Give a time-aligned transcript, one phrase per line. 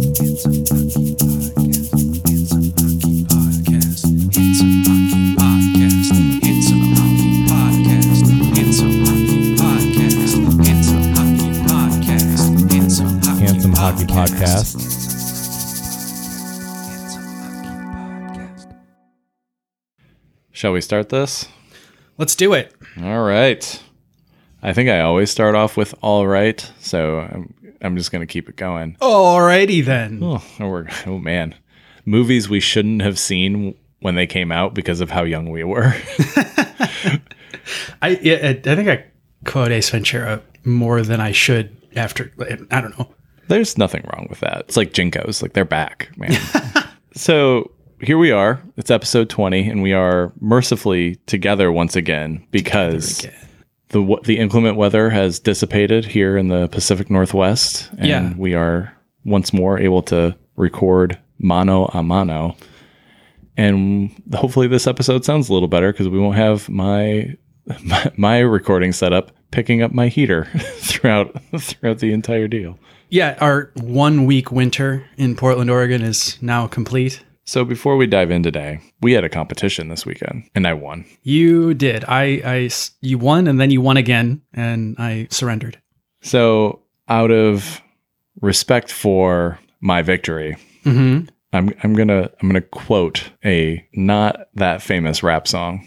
[2.27, 4.00] Handsome Hockey Podcast.
[4.32, 6.16] Handsome Hockey Podcast.
[6.42, 8.24] Handsome Hockey Podcast.
[8.56, 10.24] Handsome Hockey Podcast.
[10.64, 12.40] Handsome Hockey Podcast.
[12.72, 14.72] Handsome Hockey Handsome Hockey Podcast.
[16.88, 18.73] Handsome Hockey Podcast.
[20.52, 21.46] Shall we start this?
[22.16, 22.73] Let's do it.
[23.02, 23.83] All right.
[24.62, 28.27] I think I always start off with all right, so I'm, I'm just going to
[28.27, 28.97] keep it going.
[29.01, 30.20] Alrighty then.
[30.23, 31.55] Oh, oh, we're, oh, man.
[32.05, 35.95] Movies we shouldn't have seen when they came out because of how young we were.
[38.02, 39.05] I yeah, I think I
[39.45, 42.33] quote Ace Ventura more than I should after.
[42.70, 43.12] I don't know.
[43.48, 44.61] There's nothing wrong with that.
[44.61, 46.38] It's like Jinkos, like they're back, man.
[47.14, 48.61] so here we are.
[48.77, 53.45] It's episode 20, and we are mercifully together once again because Again.
[54.05, 58.32] The the inclement weather has dissipated here in the Pacific Northwest, and Yeah.
[58.36, 58.92] we are
[59.24, 62.56] once more able to record mano a mano.
[63.56, 67.36] And hopefully, this episode sounds a little better because we won't have my,
[67.84, 70.44] my my recording setup picking up my heater
[70.78, 72.78] throughout throughout the entire deal.
[73.08, 77.22] Yeah, our one week winter in Portland, Oregon is now complete.
[77.47, 81.05] So before we dive in today, we had a competition this weekend, and I won.
[81.22, 82.05] You did.
[82.05, 85.80] I, I you won, and then you won again, and I surrendered.
[86.22, 87.80] So out of
[88.41, 91.20] respect for my victory, hmm
[91.52, 95.86] I'm I'm gonna I'm gonna quote a not that famous rap song.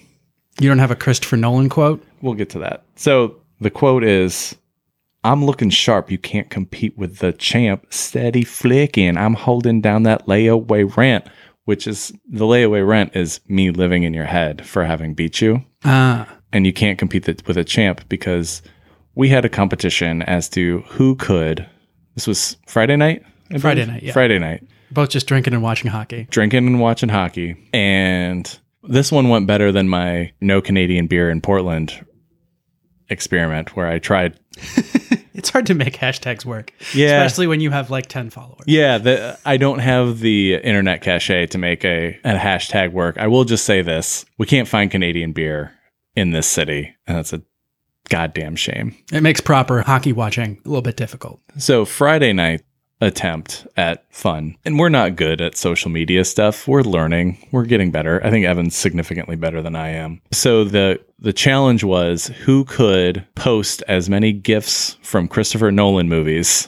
[0.60, 2.04] You don't have a Christopher Nolan quote.
[2.22, 2.84] We'll get to that.
[2.96, 4.56] So the quote is
[5.24, 6.10] I'm looking sharp.
[6.10, 7.86] You can't compete with the champ.
[7.90, 9.18] Steady flicking.
[9.18, 11.28] I'm holding down that layaway rent,
[11.70, 15.64] which is the layaway rent is me living in your head for having beat you.
[15.86, 18.64] Ah, And you can't compete th- with a champ because
[19.14, 21.68] we had a competition as to who could.
[22.16, 23.22] This was Friday night?
[23.54, 23.94] I Friday believe?
[23.94, 24.14] night, yeah.
[24.14, 24.64] Friday night.
[24.92, 26.28] both just drinking and watching hockey.
[26.32, 27.56] drinking and watching hockey.
[27.72, 32.04] And this one went better than my no Canadian beer in Portland
[33.10, 34.40] experiment where I tried.
[35.40, 37.24] It's hard to make hashtags work, Yeah.
[37.24, 38.66] especially when you have like ten followers.
[38.68, 43.18] Yeah, the, I don't have the internet cachet to make a, a hashtag work.
[43.18, 45.74] I will just say this we can't find Canadian beer
[46.16, 47.42] in this city, and that's a
[48.10, 48.96] goddamn shame.
[49.14, 51.40] It makes proper hockey watching a little bit difficult.
[51.58, 52.62] So Friday night
[53.02, 54.56] attempt at fun.
[54.66, 56.68] And we're not good at social media stuff.
[56.68, 57.48] We're learning.
[57.52, 58.24] We're getting better.
[58.26, 60.22] I think Evan's significantly better than I am.
[60.32, 66.68] So the the challenge was who could post as many gifs from Christopher Nolan movies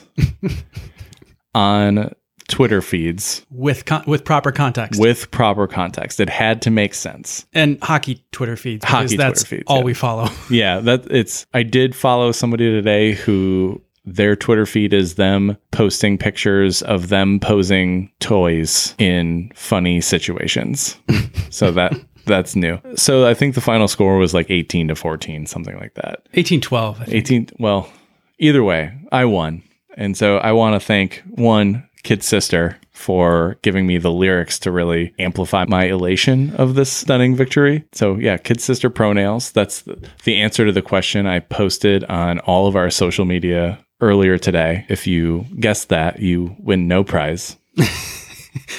[1.54, 2.14] on
[2.48, 6.20] Twitter feeds with con- with proper context with proper context.
[6.20, 7.46] It had to make sense.
[7.54, 8.84] and hockey Twitter feeds.
[8.84, 9.84] Hockey that's Twitter feeds, all yeah.
[9.84, 10.28] we follow.
[10.50, 16.18] Yeah, that it's I did follow somebody today who their Twitter feed is them posting
[16.18, 20.96] pictures of them posing toys in funny situations.
[21.50, 21.92] so that
[22.26, 22.78] that's new.
[22.94, 26.26] So I think the final score was like 18 to 14, something like that.
[26.34, 27.00] Eighteen twelve.
[27.00, 27.16] I think.
[27.16, 27.90] 18 well,
[28.38, 29.62] either way, I won.
[29.96, 34.70] And so I want to thank one kid sister for giving me the lyrics to
[34.70, 37.84] really amplify my elation of this stunning victory.
[37.92, 39.52] So yeah, kid sister pronails.
[39.52, 43.78] That's the, the answer to the question I posted on all of our social media
[44.02, 44.84] earlier today.
[44.90, 47.56] If you guessed that, you win no prize.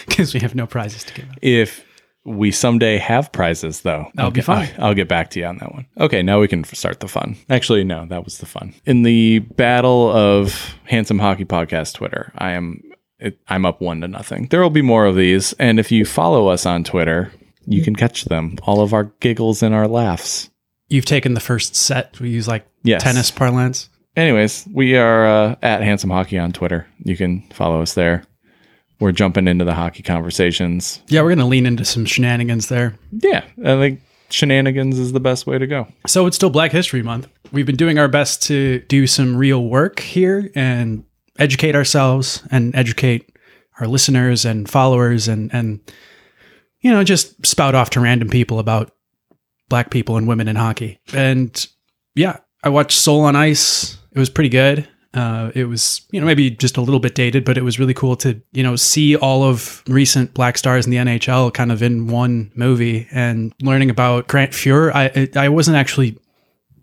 [0.07, 1.37] because we have no prizes to give out.
[1.41, 1.83] If
[2.25, 4.69] we someday have prizes, though, That'll I'll be get, fine.
[4.77, 5.85] I'll get back to you on that one.
[5.99, 7.35] Okay, now we can start the fun.
[7.49, 8.73] Actually, no, that was the fun.
[8.85, 12.81] In the battle of Handsome Hockey Podcast Twitter, I am
[13.19, 14.47] it, I'm up one to nothing.
[14.47, 17.31] There will be more of these, and if you follow us on Twitter,
[17.65, 18.57] you can catch them.
[18.63, 20.49] All of our giggles and our laughs.
[20.89, 22.19] You've taken the first set.
[22.19, 23.01] We use like Yes.
[23.03, 23.89] tennis parlance.
[24.15, 26.87] Anyways, we are uh, at Handsome Hockey on Twitter.
[27.03, 28.23] You can follow us there.
[28.99, 31.01] We're jumping into the hockey conversations.
[31.07, 32.95] Yeah, we're gonna lean into some shenanigans there.
[33.11, 35.87] Yeah, I think shenanigans is the best way to go.
[36.07, 37.27] So it's still Black History Month.
[37.51, 41.03] We've been doing our best to do some real work here and
[41.39, 43.37] educate ourselves and educate
[43.79, 45.79] our listeners and followers and and
[46.81, 48.91] you know just spout off to random people about
[49.69, 50.99] black people and women in hockey.
[51.13, 51.67] And
[52.15, 53.97] yeah, I watched Soul on Ice.
[54.13, 54.87] It was pretty good.
[55.13, 57.93] Uh, it was, you know, maybe just a little bit dated, but it was really
[57.93, 61.83] cool to, you know, see all of recent black stars in the NHL kind of
[61.83, 64.91] in one movie and learning about Grant Fuhr.
[64.93, 66.17] I I wasn't actually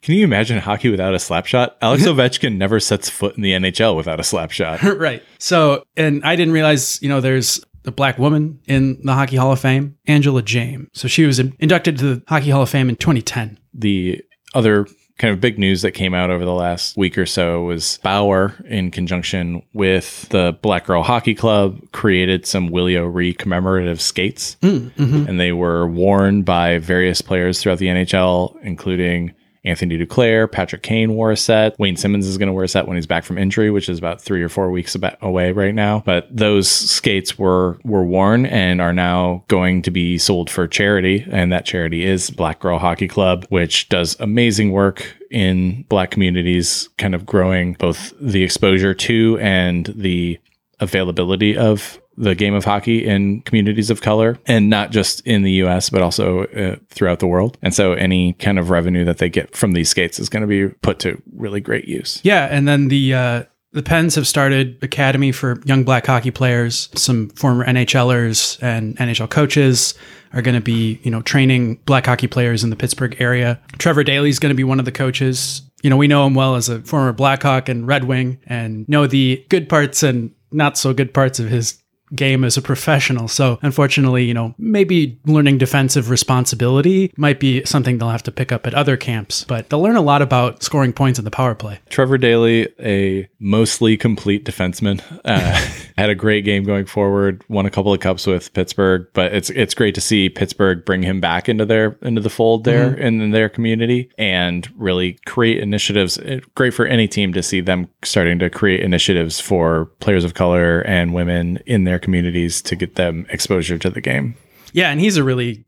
[0.02, 1.78] Can you imagine hockey without a slap shot?
[1.82, 4.82] Alex Ovechkin never sets foot in the NHL without a slap shot.
[4.98, 5.22] right.
[5.38, 9.52] So, and I didn't realize, you know, there's a black woman in the Hockey Hall
[9.52, 10.88] of Fame, Angela James.
[10.94, 13.60] So she was inducted to the Hockey Hall of Fame in 2010.
[13.74, 14.22] The
[14.56, 14.88] other
[15.18, 18.56] kind of big news that came out over the last week or so was Bauer,
[18.66, 24.58] in conjunction with the Black Girl Hockey Club, created some Willie O'Ree commemorative skates.
[24.64, 25.30] Mm, mm-hmm.
[25.30, 31.14] And they were worn by various players throughout the NHL, including Anthony Duclair, Patrick Kane
[31.14, 31.78] wore a set.
[31.78, 34.00] Wayne Simmonds is going to wear a set when he's back from injury, which is
[34.00, 36.02] about three or four weeks away right now.
[36.04, 41.26] But those skates were were worn and are now going to be sold for charity,
[41.30, 46.90] and that charity is Black Girl Hockey Club, which does amazing work in Black communities,
[46.98, 50.40] kind of growing both the exposure to and the
[50.80, 55.52] availability of the game of hockey in communities of color and not just in the
[55.64, 57.58] US but also uh, throughout the world.
[57.62, 60.48] And so any kind of revenue that they get from these skates is going to
[60.48, 62.20] be put to really great use.
[62.24, 63.44] Yeah, and then the uh,
[63.74, 66.90] the Pens have started academy for young black hockey players.
[66.96, 69.94] Some former NHLers and NHL coaches
[70.34, 73.60] are going to be, you know, training black hockey players in the Pittsburgh area.
[73.78, 75.62] Trevor Daley is going to be one of the coaches.
[75.84, 79.08] You know, we know him well as a former Blackhawk and Red Wing and know
[79.08, 81.81] the good parts and not so good parts of his
[82.16, 83.28] game as a professional.
[83.28, 88.52] So unfortunately, you know, maybe learning defensive responsibility might be something they'll have to pick
[88.52, 91.56] up at other camps, but they'll learn a lot about scoring points in the power
[91.56, 91.80] play.
[91.90, 97.44] Trevor Daley, a mostly complete defenseman, uh, had a great game going forward.
[97.48, 101.04] Won a couple of cups with Pittsburgh, but it's it's great to see Pittsburgh bring
[101.04, 105.60] him back into their into the fold there in, in their community and really create
[105.60, 106.18] initiatives.
[106.18, 110.34] It- great for any team to see them starting to create initiatives for players of
[110.34, 114.36] color and women in their communities to get them exposure to the game.
[114.74, 115.64] Yeah, and he's a really,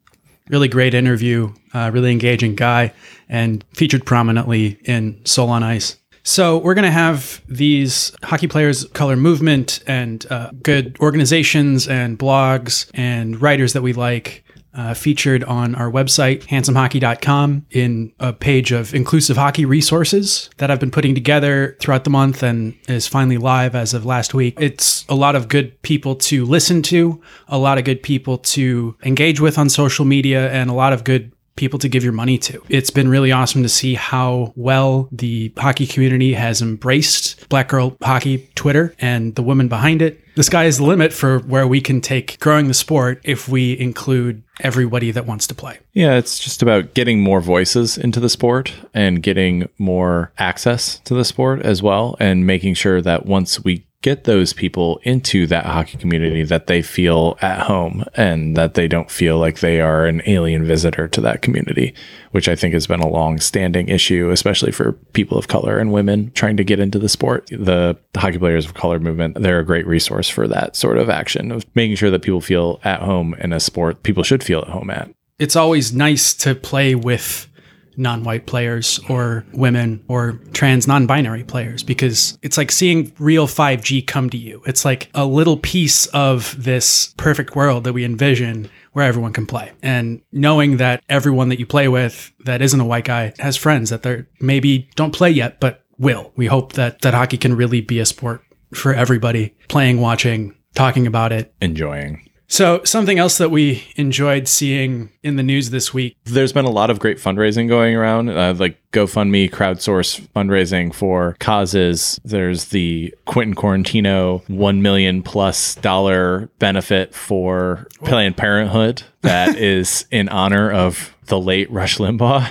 [0.49, 2.93] really great interview, uh, really engaging guy,
[3.29, 5.97] and featured prominently in Soul on Ice.
[6.25, 12.17] So we're going to have these hockey players color movement and uh, good organizations and
[12.17, 14.42] blogs and writers that we like
[14.73, 20.79] uh, featured on our website, handsomehockey.com, in a page of inclusive hockey resources that I've
[20.79, 24.55] been putting together throughout the month and is finally live as of last week.
[24.59, 28.95] It's a lot of good people to listen to, a lot of good people to
[29.03, 32.37] engage with on social media, and a lot of good people to give your money
[32.39, 32.63] to.
[32.69, 37.95] It's been really awesome to see how well the hockey community has embraced Black Girl
[38.01, 40.19] Hockey Twitter and the women behind it.
[40.35, 43.77] The sky is the limit for where we can take growing the sport if we
[43.79, 45.77] include everybody that wants to play.
[45.93, 51.13] Yeah, it's just about getting more voices into the sport and getting more access to
[51.13, 55.65] the sport as well, and making sure that once we get those people into that
[55.65, 60.05] hockey community that they feel at home and that they don't feel like they are
[60.05, 61.95] an alien visitor to that community
[62.31, 65.91] which i think has been a long standing issue especially for people of color and
[65.91, 67.47] women trying to get into the sport.
[67.47, 71.09] The, the hockey players of color movement they're a great resource for that sort of
[71.09, 74.59] action of making sure that people feel at home in a sport people should feel
[74.59, 75.09] at home at.
[75.39, 77.47] It's always nice to play with
[77.97, 84.29] non-white players or women or trans non-binary players because it's like seeing real 5G come
[84.29, 84.61] to you.
[84.65, 89.45] It's like a little piece of this perfect world that we envision where everyone can
[89.45, 89.71] play.
[89.81, 93.89] And knowing that everyone that you play with that isn't a white guy has friends
[93.89, 96.31] that they're maybe don't play yet but will.
[96.35, 101.07] We hope that that hockey can really be a sport for everybody playing, watching, talking
[101.07, 101.53] about it.
[101.61, 106.65] enjoying So, something else that we enjoyed seeing in the news this week there's been
[106.65, 112.19] a lot of great fundraising going around, uh, like GoFundMe, crowdsource fundraising for causes.
[112.23, 120.29] There's the Quentin Quarantino one million plus dollar benefit for Planned Parenthood that is in
[120.29, 122.47] honor of the late Rush Limbaugh,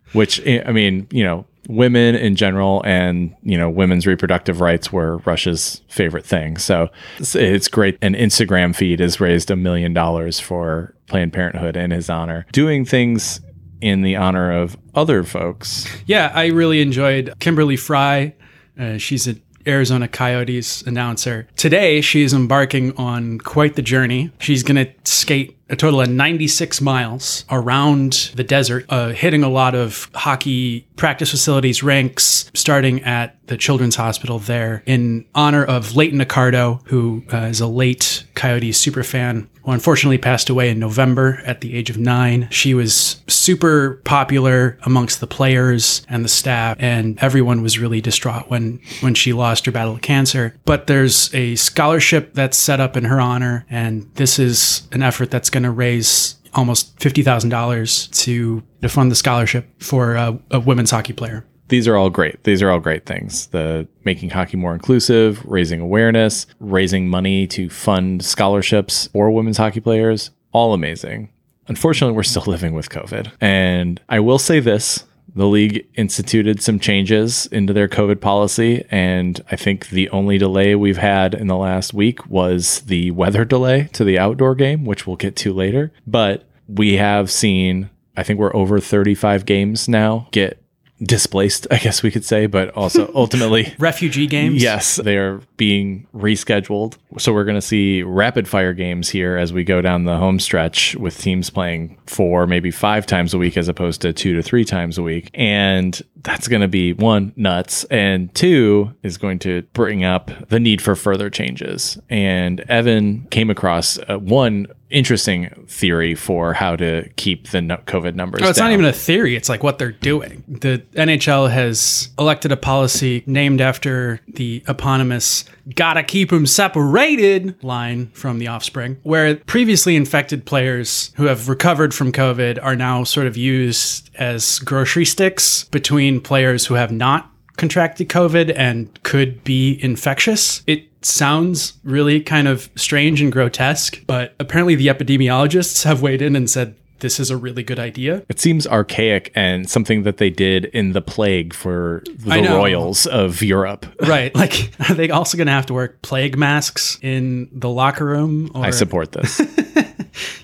[0.12, 1.46] which I mean, you know.
[1.68, 6.56] Women in general and you know women's reproductive rights were Rush's favorite thing.
[6.58, 6.88] So
[7.18, 7.98] it's, great.
[8.02, 12.46] An Instagram feed has raised a million dollars for Planned Parenthood in his honor.
[12.52, 13.40] Doing things
[13.80, 15.86] in the honor of other folks.
[16.06, 18.34] Yeah, I really enjoyed Kimberly Fry.
[18.78, 21.46] Uh, she's an Arizona Coyotes announcer.
[21.56, 24.30] Today, she is embarking on quite the journey.
[24.38, 29.48] She's going to skate a total of 96 miles around the desert, uh, hitting a
[29.48, 35.96] lot of hockey practice facilities, ranks, starting at the Children's Hospital there in honor of
[35.96, 40.78] Leighton Accardo, who uh, is a late Coyotes super fan who unfortunately passed away in
[40.78, 42.48] November at the age of nine.
[42.50, 48.50] She was super popular amongst the players and the staff, and everyone was really distraught
[48.50, 50.56] when when she lost her battle of cancer.
[50.64, 55.30] But there's a scholarship that's set up in her honor, and this is an effort
[55.30, 60.38] that's going to raise almost fifty thousand dollars to to fund the scholarship for a,
[60.50, 61.44] a women's hockey player.
[61.68, 62.44] These are all great.
[62.44, 63.46] These are all great things.
[63.46, 69.80] The making hockey more inclusive, raising awareness, raising money to fund scholarships for women's hockey
[69.80, 71.30] players, all amazing.
[71.68, 73.32] Unfortunately, we're still living with COVID.
[73.40, 75.04] And I will say this
[75.34, 78.84] the league instituted some changes into their COVID policy.
[78.90, 83.44] And I think the only delay we've had in the last week was the weather
[83.44, 85.92] delay to the outdoor game, which we'll get to later.
[86.06, 90.61] But we have seen, I think we're over 35 games now get
[91.02, 93.74] displaced, I guess we could say, but also ultimately.
[93.78, 94.62] Refugee games.
[94.62, 96.96] Yes, they are being rescheduled.
[97.18, 100.38] So we're going to see rapid fire games here as we go down the home
[100.38, 104.42] stretch with teams playing four, maybe five times a week as opposed to two to
[104.42, 105.30] three times a week.
[105.34, 107.84] And that's going to be one, nuts.
[107.84, 111.98] And two, is going to bring up the need for further changes.
[112.08, 118.42] And Evan came across uh, one interesting theory for how to keep the COVID numbers
[118.44, 118.68] Oh, it's down.
[118.68, 119.34] not even a theory.
[119.36, 120.44] It's like what they're doing.
[120.46, 125.44] The NHL has elected a policy named after the eponymous
[125.74, 131.94] gotta keep them separated line from the offspring, where previously infected players who have recovered
[131.94, 137.30] from COVID are now sort of used as grocery sticks between players who have not
[137.56, 140.62] contracted COVID and could be infectious.
[140.66, 146.36] It sounds really kind of strange and grotesque, but apparently the epidemiologists have weighed in
[146.36, 148.22] and said this is a really good idea.
[148.28, 153.42] It seems archaic and something that they did in the plague for the royals of
[153.42, 153.86] Europe.
[154.12, 154.34] Right.
[154.34, 158.50] Like, are they also going to have to wear plague masks in the locker room?
[158.54, 159.40] Or, I support this.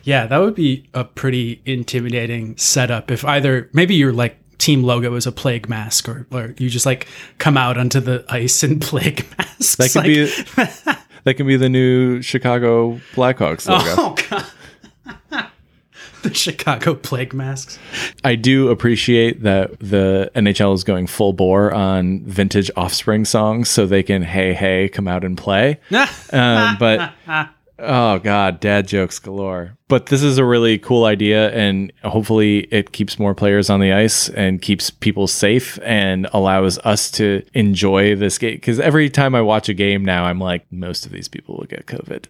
[0.02, 3.10] Yeah, that would be a pretty intimidating setup.
[3.10, 6.86] If either maybe you're like team logo is a plague mask, or, or you just
[6.86, 7.06] like
[7.38, 9.76] come out onto the ice in plague masks.
[9.76, 13.84] That could like, be that can be the new Chicago Blackhawks logo.
[13.98, 15.50] Oh god.
[16.22, 17.78] the Chicago plague masks.
[18.24, 23.86] I do appreciate that the NHL is going full bore on vintage Offspring songs so
[23.86, 25.78] they can hey hey come out and play.
[26.32, 27.12] um, but
[27.80, 29.76] Oh God, dad jokes galore.
[29.86, 33.92] But this is a really cool idea, and hopefully it keeps more players on the
[33.92, 38.56] ice and keeps people safe and allows us to enjoy this game.
[38.56, 41.66] Because every time I watch a game now, I'm like, most of these people will
[41.66, 42.26] get COVID.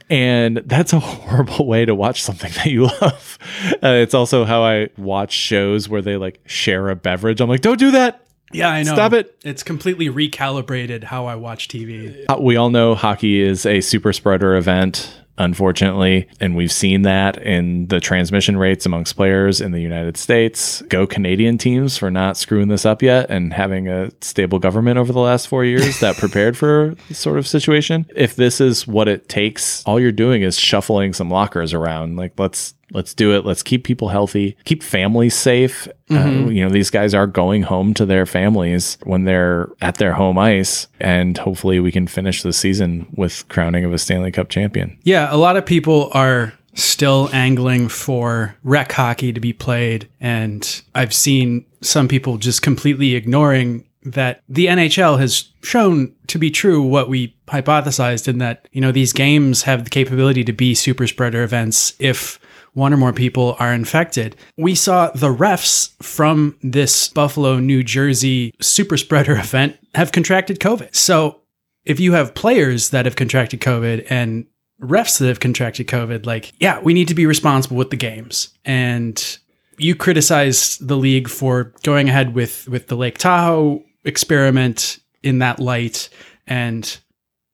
[0.10, 3.38] and that's a horrible way to watch something that you love.
[3.82, 7.40] Uh, it's also how I watch shows where they like share a beverage.
[7.40, 8.27] I'm like, don't do that.
[8.52, 8.94] Yeah, I know.
[8.94, 9.36] Stop it.
[9.44, 12.24] It's completely recalibrated how I watch TV.
[12.28, 17.36] Uh, We all know hockey is a super spreader event, unfortunately, and we've seen that
[17.42, 20.82] in the transmission rates amongst players in the United States.
[20.88, 25.12] Go Canadian teams for not screwing this up yet and having a stable government over
[25.12, 28.06] the last four years that prepared for this sort of situation.
[28.14, 32.16] If this is what it takes, all you're doing is shuffling some lockers around.
[32.16, 33.44] Like, let's let's do it.
[33.44, 35.88] Let's keep people healthy, keep families safe.
[36.10, 40.14] Uh, you know, these guys are going home to their families when they're at their
[40.14, 44.48] home ice, and hopefully we can finish the season with crowning of a Stanley Cup
[44.48, 44.98] champion.
[45.02, 50.08] Yeah, a lot of people are still angling for rec hockey to be played.
[50.20, 56.50] And I've seen some people just completely ignoring that the NHL has shown to be
[56.50, 60.74] true what we hypothesized in that, you know, these games have the capability to be
[60.74, 62.38] super spreader events if
[62.78, 64.36] one or more people are infected.
[64.56, 70.94] We saw the refs from this Buffalo, New Jersey super spreader event have contracted COVID.
[70.94, 71.40] So
[71.84, 74.46] if you have players that have contracted COVID and
[74.80, 78.50] refs that have contracted COVID, like, yeah, we need to be responsible with the games.
[78.64, 79.38] And
[79.78, 85.60] you criticize the league for going ahead with with the Lake Tahoe experiment in that
[85.60, 86.08] light.
[86.46, 86.98] And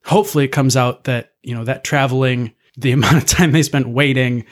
[0.04, 3.88] hopefully it comes out that, you know, that traveling, the amount of time they spent
[3.88, 4.44] waiting,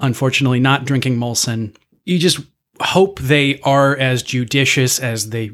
[0.00, 2.40] unfortunately not drinking Molson, you just
[2.80, 5.50] hope they are as judicious as they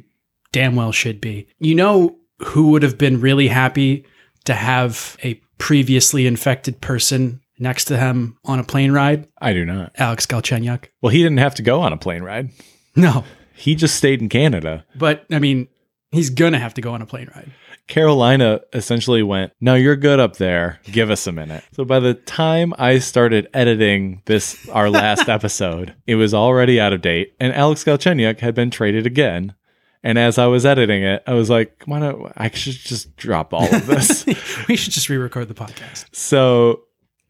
[0.52, 1.46] damn well should be.
[1.58, 4.04] You know who would have been really happy
[4.44, 9.26] to have a previously infected person next to him on a plane ride?
[9.40, 9.92] I do not.
[9.96, 10.84] Alex Galchenyuk.
[11.02, 12.50] Well, he didn't have to go on a plane ride.
[12.94, 13.24] No,
[13.54, 14.84] He just stayed in Canada.
[14.94, 15.68] but I mean,
[16.12, 17.50] he's gonna have to go on a plane ride.
[17.86, 20.80] Carolina essentially went, No, you're good up there.
[20.84, 21.64] Give us a minute.
[21.72, 26.92] So by the time I started editing this, our last episode, it was already out
[26.92, 27.34] of date.
[27.38, 29.54] And Alex Galchenyuk had been traded again.
[30.02, 33.54] And as I was editing it, I was like, Come on, I should just drop
[33.54, 34.24] all of this.
[34.68, 36.06] we should just re-record the podcast.
[36.14, 36.82] so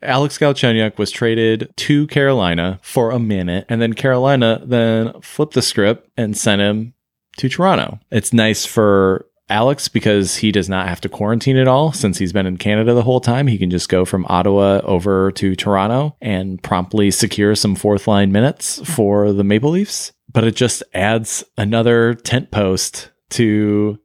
[0.03, 3.65] Alex Galchenyuk was traded to Carolina for a minute.
[3.69, 6.93] And then Carolina then flipped the script and sent him
[7.39, 7.99] to Toronto.
[8.11, 12.33] It's nice for Alex because he does not have to quarantine at all since he's
[12.33, 13.47] been in Canada the whole time.
[13.47, 18.33] He can just go from Ottawa over to Toronto and promptly secure some fourth line
[18.33, 20.13] minutes for the Maple Leafs.
[20.33, 23.99] But it just adds another tent post to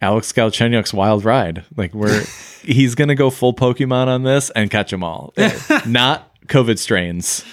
[0.00, 1.64] Alex Galchenyuk's wild ride.
[1.76, 2.24] Like we're
[2.62, 5.34] he's gonna go full Pokemon on this and catch them all.
[5.86, 7.44] Not COVID strains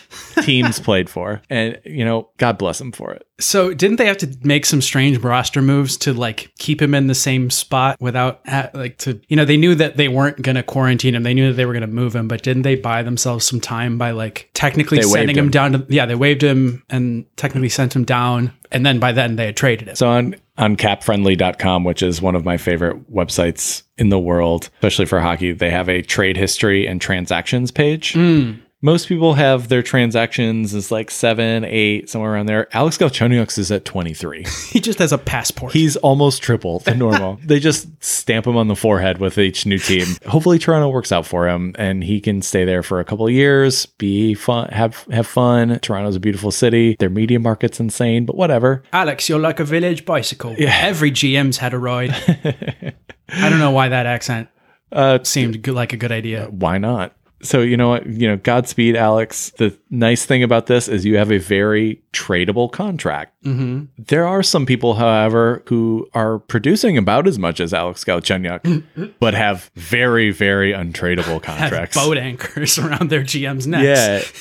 [0.41, 1.41] teams played for.
[1.49, 3.27] And you know, God bless him for it.
[3.39, 7.07] So, didn't they have to make some strange roster moves to like keep him in
[7.07, 10.55] the same spot without ha- like to you know they knew that they weren't going
[10.55, 12.75] to quarantine him, they knew that they were going to move him, but didn't they
[12.75, 15.51] buy themselves some time by like technically They sending him him.
[15.51, 19.35] down to yeah they waived him and technically sent him down, and then by then
[19.35, 19.95] they had traded him.
[19.95, 25.05] So on on capfriendly.com, which is one of my favorite websites in the world, especially
[25.05, 28.13] for hockey, they have a trade history and transactions page.
[28.13, 28.53] Hmm.
[28.85, 32.67] Most people have their transactions as like seven, eight, somewhere around there.
[32.75, 34.45] Alex Galchenyuk's is at 23.
[34.71, 35.71] he just has a passport.
[35.71, 37.39] He's almost triple the normal.
[37.45, 40.05] they just stamp him on the forehead with each new team.
[40.27, 43.31] Hopefully Toronto works out for him and he can stay there for a couple of
[43.31, 45.79] years, be fun, have have fun.
[45.79, 46.97] Toronto's a beautiful city.
[46.99, 48.83] Their media market's insane, but whatever.
[48.91, 50.55] Alex, you're like a village bicycle.
[50.57, 50.77] Yeah.
[50.81, 52.11] Every GM's had a ride.
[53.29, 54.49] I don't know why that accent
[54.91, 56.47] Uh, seemed like a good idea.
[56.51, 57.15] why not?
[57.43, 58.07] So you know what?
[58.07, 59.51] You know, Godspeed, Alex.
[59.57, 63.35] The nice thing about this is you have a very tradable contract.
[63.43, 63.85] Mm-hmm.
[63.97, 69.33] There are some people, however, who are producing about as much as Alex Galchenyuk, but
[69.33, 71.95] have very, very untradeable Have contracts.
[71.97, 73.83] boat anchors around their GM's necks.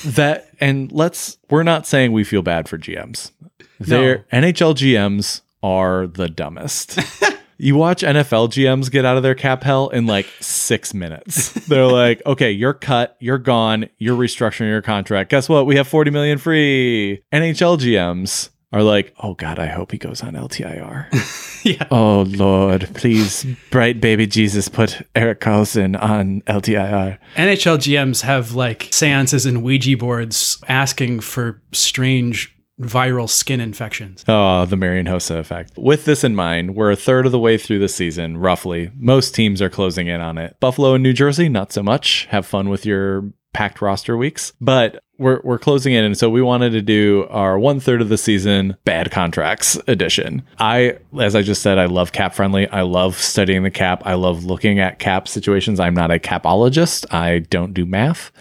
[0.04, 1.38] Yeah, that and let's.
[1.50, 3.32] We're not saying we feel bad for GMs.
[3.80, 6.98] Their NHL GMs are the dumbest.
[7.62, 11.52] You watch NFL GMs get out of their cap hell in like six minutes.
[11.68, 15.30] They're like, okay, you're cut, you're gone, you're restructuring your contract.
[15.30, 15.64] Guess what?
[15.64, 17.22] We have 40 million free.
[17.32, 21.06] NHL GMs are like, oh God, I hope he goes on LTIR.
[21.64, 21.86] Yeah.
[21.92, 27.18] oh Lord, please, bright baby Jesus, put Erik Karlsson on LTIR.
[27.36, 34.24] NHL GMs have like seances and Ouija boards asking for strange viral skin infections.
[34.28, 35.72] Oh, the Marian Hossa effect.
[35.76, 38.90] With this in mind, we're a third of the way through the season, roughly.
[38.96, 40.56] Most teams are closing in on it.
[40.60, 42.26] Buffalo and New Jersey, not so much.
[42.30, 44.52] Have fun with your packed roster weeks.
[44.60, 46.04] But we're, we're closing in.
[46.04, 50.42] And so we wanted to do our one third of the season bad contracts edition.
[50.58, 52.68] I, as I just said, I love cap friendly.
[52.68, 54.02] I love studying the cap.
[54.04, 55.78] I love looking at cap situations.
[55.78, 57.12] I'm not a capologist.
[57.12, 58.32] I don't do math,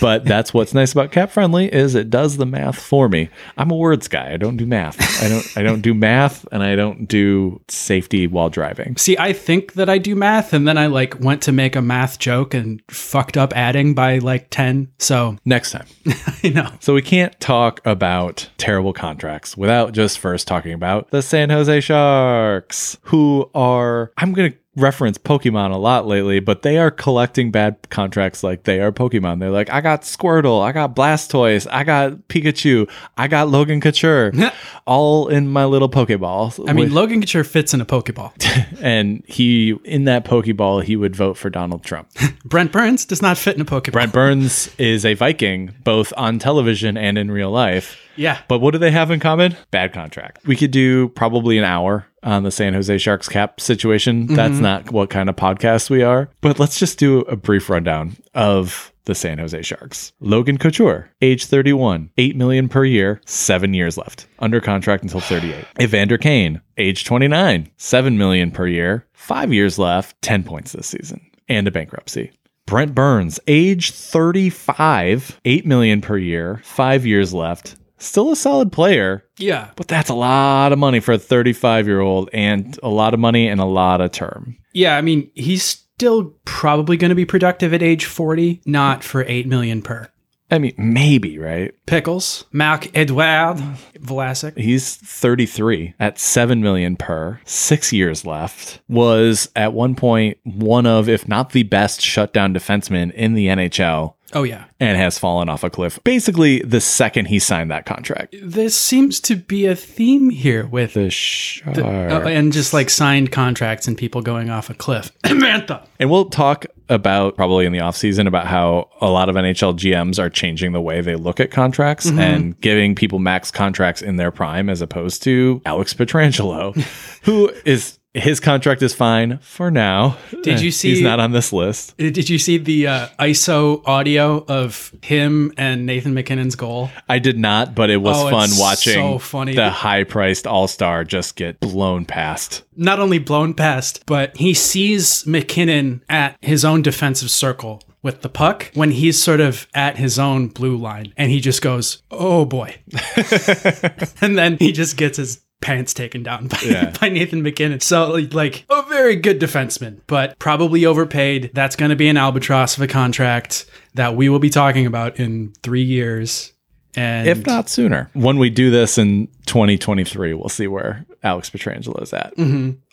[0.00, 3.28] but that's what's nice about cap friendly is it does the math for me.
[3.56, 4.32] I'm a words guy.
[4.32, 5.22] I don't do math.
[5.22, 8.96] I don't, I don't do math and I don't do safety while driving.
[8.96, 11.82] See, I think that I do math, and then I like went to make a
[11.82, 14.92] math joke and fucked up adding by like 10.
[14.98, 15.86] So Next time.
[16.44, 16.70] I know.
[16.80, 21.80] So we can't talk about terrible contracts without just first talking about the San Jose
[21.80, 27.50] Sharks, who are I'm going to reference Pokemon a lot lately, but they are collecting
[27.50, 29.40] bad contracts like they are Pokemon.
[29.40, 34.32] They're like, I got Squirtle, I got Blastoise, I got Pikachu, I got Logan Couture,
[34.86, 36.68] all in my little Pokeball.
[36.68, 38.32] I mean, With- Logan Couture fits in a Pokeball.
[38.80, 42.08] and he in that Pokeball, he would vote for Donald Trump.
[42.44, 43.92] Brent Burns does not fit in a Pokeball.
[43.92, 48.00] Brent Burns is a Viking, both on television and in real life.
[48.16, 48.38] Yeah.
[48.48, 49.56] But what do they have in common?
[49.70, 50.46] Bad contract.
[50.46, 54.26] We could do probably an hour on the San Jose Sharks cap situation.
[54.26, 54.62] That's mm-hmm.
[54.62, 56.30] not what kind of podcast we are.
[56.40, 60.12] But let's just do a brief rundown of the San Jose Sharks.
[60.20, 64.26] Logan Couture, age 31, 8 million per year, 7 years left.
[64.38, 65.64] Under contract until 38.
[65.80, 71.20] Evander Kane, age 29, 7 million per year, 5 years left, 10 points this season
[71.48, 72.30] and a bankruptcy.
[72.66, 77.74] Brent Burns, age 35, 8 million per year, 5 years left.
[78.00, 79.68] Still a solid player, Yeah.
[79.76, 83.20] but that's a lot of money for a 35 year old and a lot of
[83.20, 84.56] money and a lot of term.
[84.72, 84.96] Yeah.
[84.96, 89.46] I mean, he's still probably going to be productive at age 40, not for 8
[89.46, 90.08] million per.
[90.52, 91.72] I mean, maybe, right?
[91.86, 93.58] Pickles, Marc Edouard
[94.00, 94.58] Vlasic.
[94.58, 98.80] He's 33 at 7 million per, 6 years left.
[98.88, 104.14] Was at one point one of if not the best shutdown defenseman in the NHL
[104.32, 104.64] Oh, yeah.
[104.78, 105.98] and has fallen off a cliff.
[106.04, 108.34] Basically the second he signed that contract.
[108.42, 111.78] This seems to be a theme here with The Sharks.
[111.78, 111.82] uh,
[112.26, 115.12] and just like signed contracts and people going off a cliff.
[115.24, 115.86] Mantha.
[115.98, 120.18] And we'll talk about probably in the offseason about how a lot of NHL GMs
[120.18, 124.32] are changing the way they look at contracts and giving people max contracts in their
[124.32, 126.74] prime as opposed to Alex Pietrangelo,
[127.22, 130.16] who is his contract is fine for now.
[130.42, 130.90] Did you see?
[130.90, 131.96] He's not on this list.
[131.96, 136.90] Did you see the uh, ISO audio of him and Nathan MacKinnon's goal?
[137.08, 139.54] I did not, but it was Oh, fun watching so funny.
[139.54, 142.62] the high priced all star just get blown past.
[142.76, 148.28] Not only blown past, but he sees MacKinnon at his own defensive circle with the
[148.30, 152.44] puck when he's sort of at his own blue line and he just goes, oh
[152.46, 152.74] boy.
[154.20, 156.94] and then he just gets his pants taken down by, Yeah.
[157.00, 157.80] by Nathan MacKinnon.
[157.80, 161.50] So, like, a very good defenseman, but probably overpaid.
[161.54, 165.18] That's going to be an albatross of a contract that we will be talking about
[165.18, 166.52] in three years.
[166.96, 168.10] And if not sooner.
[168.14, 172.32] When we do this in 2023, we'll see where Alex Pietrangelo is at.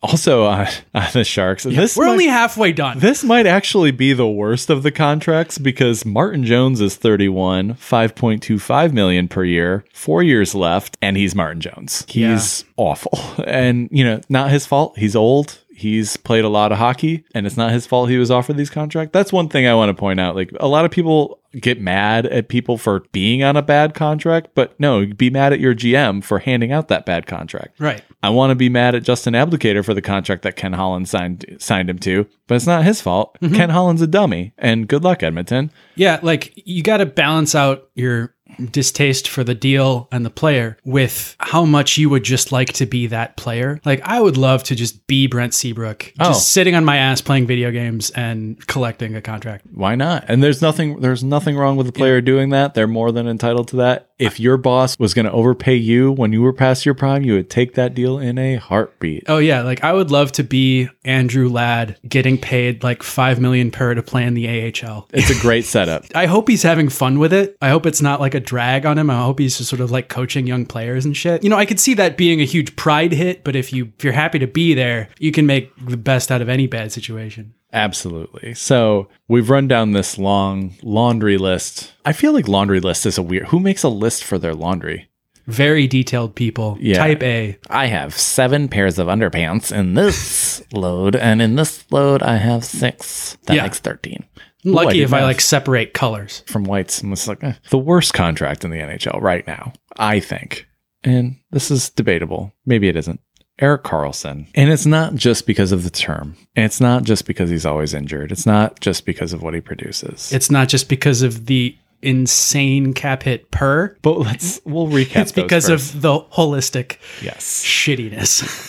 [0.03, 1.99] Also on, on the Sharks, this Mm-hmm.
[1.99, 2.97] we're might- only halfway done.
[2.99, 8.91] This might actually be the worst of the contracts because Martin Jones is 31, 5.25
[8.93, 12.03] million per year, four years left, and he's Martin Jones.
[12.07, 13.17] He's awful.
[13.47, 14.97] And, you know, not his fault.
[14.97, 15.59] He's old.
[15.73, 18.69] He's played a lot of hockey, and it's not his fault he was offered these
[18.71, 19.13] contracts.
[19.13, 20.35] That's one thing I want to point out.
[20.35, 24.49] Like, a lot of people get mad at people for being on a bad contract,
[24.55, 27.79] but no, be mad at your GM for handing out that bad contract.
[27.79, 28.01] right.
[28.23, 31.45] I want to be mad at Justin Abdelkader for the contract that Ken Holland signed
[31.59, 33.37] signed him to, but it's not his fault.
[33.41, 33.55] Mm-hmm.
[33.55, 35.71] Ken Holland's a dummy, and good luck, Edmonton.
[35.95, 38.33] Yeah, like you got to balance out your
[38.71, 42.85] distaste for the deal and the player with how much you would just like to
[42.85, 43.79] be that player.
[43.85, 46.33] Like I would love to just be Brent Seabrook, just Oh.
[46.33, 49.65] sitting on my ass playing video games and collecting a contract.
[49.73, 50.25] Why not?
[50.27, 52.73] And there's nothing there's nothing wrong with the player doing that.
[52.73, 54.09] They're more than entitled to that.
[54.19, 57.33] If your boss was going to overpay you when you were past your prime, you
[57.33, 59.25] would take that deal in a heartbeat.
[59.27, 63.69] Oh yeah, like I would love to be Andrew Ladd getting paid like 5 million
[63.69, 65.07] per to play in the AHL.
[65.13, 66.05] It's a great setup.
[66.15, 67.57] I hope he's having fun with it.
[67.61, 69.09] I hope it's not like a drag on him.
[69.11, 71.43] I hope he's just sort of like coaching young players and shit.
[71.43, 74.03] You know, I could see that being a huge pride hit, but if you if
[74.03, 77.53] you're happy to be there, you can make the best out of any bad situation.
[77.73, 78.53] Absolutely.
[78.55, 81.93] So we've run down this long laundry list.
[82.05, 83.47] I feel like laundry list is a weird.
[83.49, 85.09] Who makes a list for their laundry?
[85.45, 86.77] Very detailed people.
[86.79, 86.97] Yeah.
[86.97, 87.57] Type A.
[87.69, 92.65] I have seven pairs of underpants in this load, and in this load I have
[92.65, 93.37] six.
[93.45, 93.63] That Yeah.
[93.63, 94.25] makes thirteen.
[94.73, 96.43] Lucky did if I like separate colors.
[96.47, 100.19] from whites and was like eh, the worst contract in the NHL right now, I
[100.19, 100.67] think.
[101.03, 102.53] and this is debatable.
[102.65, 103.19] Maybe it isn't.
[103.59, 104.47] Erik Karlsson.
[104.53, 106.37] And it's not just because of the term.
[106.55, 108.31] And it's not just because he's always injured.
[108.31, 110.31] It's not just because of what he produces.
[110.31, 113.97] It's not just because of the insane cap hit per.
[114.03, 115.21] but let's we'll recap.
[115.21, 117.63] It's because of the holistic yes.
[117.63, 118.65] shittiness.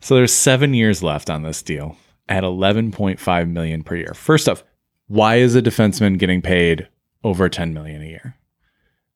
[0.00, 1.96] So there's seven years left on this deal
[2.28, 4.14] at 11.5 million per year.
[4.14, 4.62] First off,
[5.08, 6.88] why is a defenseman getting paid
[7.24, 8.36] over 10 million a year?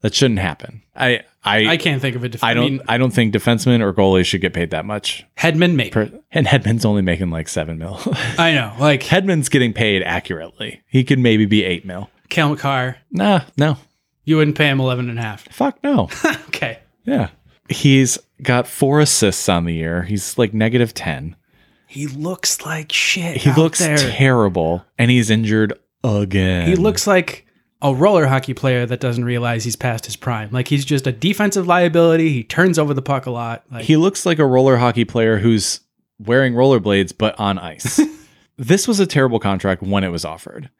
[0.02, 0.82] That shouldn't happen.
[0.96, 3.82] I I I can't think of a def- I don't mean, I don't think defensemen
[3.82, 5.26] or goalies should get paid that much.
[5.36, 5.90] Hedman maybe.
[5.90, 8.00] Per, and Hedman's only making like seven mil.
[8.38, 8.74] I know.
[8.78, 10.80] Like Hedman's getting paid accurately.
[10.86, 12.08] He could maybe be eight mil.
[12.30, 13.76] Cale Makar, Nah, no.
[14.24, 15.46] you wouldn't pay him 11 and a half.
[15.52, 16.08] Fuck no.
[16.48, 16.78] Okay.
[17.04, 17.28] yeah.
[17.68, 20.02] He's got four assists on the year.
[20.04, 21.36] He's like negative 10.
[21.86, 23.36] He looks like shit.
[23.38, 23.96] He out looks there.
[23.98, 25.72] terrible and he's injured
[26.04, 26.68] again.
[26.68, 27.46] He looks like
[27.82, 30.50] a roller hockey player that doesn't realize he's past his prime.
[30.50, 32.30] Like he's just a defensive liability.
[32.30, 33.64] He turns over the puck a lot.
[33.70, 35.80] Like He looks like a roller hockey player who's
[36.18, 38.00] wearing rollerblades but on ice.
[38.56, 40.70] this was a terrible contract when it was offered.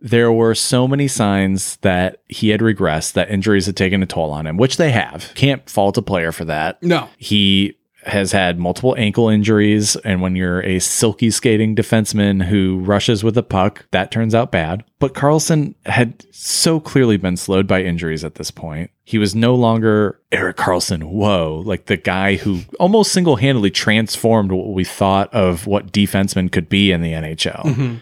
[0.00, 4.32] There were so many signs that he had regressed, that injuries had taken a toll
[4.32, 5.32] on him, which they have.
[5.34, 6.82] Can't fault a player for that.
[6.82, 7.08] no.
[7.16, 13.24] He has had multiple ankle injuries, and when you're a silky skating defenseman who rushes
[13.24, 14.84] with a puck, that turns out bad.
[14.98, 18.90] But Karlsson had so clearly been slowed by injuries at this point.
[19.04, 24.52] He was no longer Erik Karlsson, whoa, like the guy who almost single handedly transformed
[24.52, 27.62] what we thought of what defensemen could be in the NHL.
[27.64, 27.94] Mm-hmm.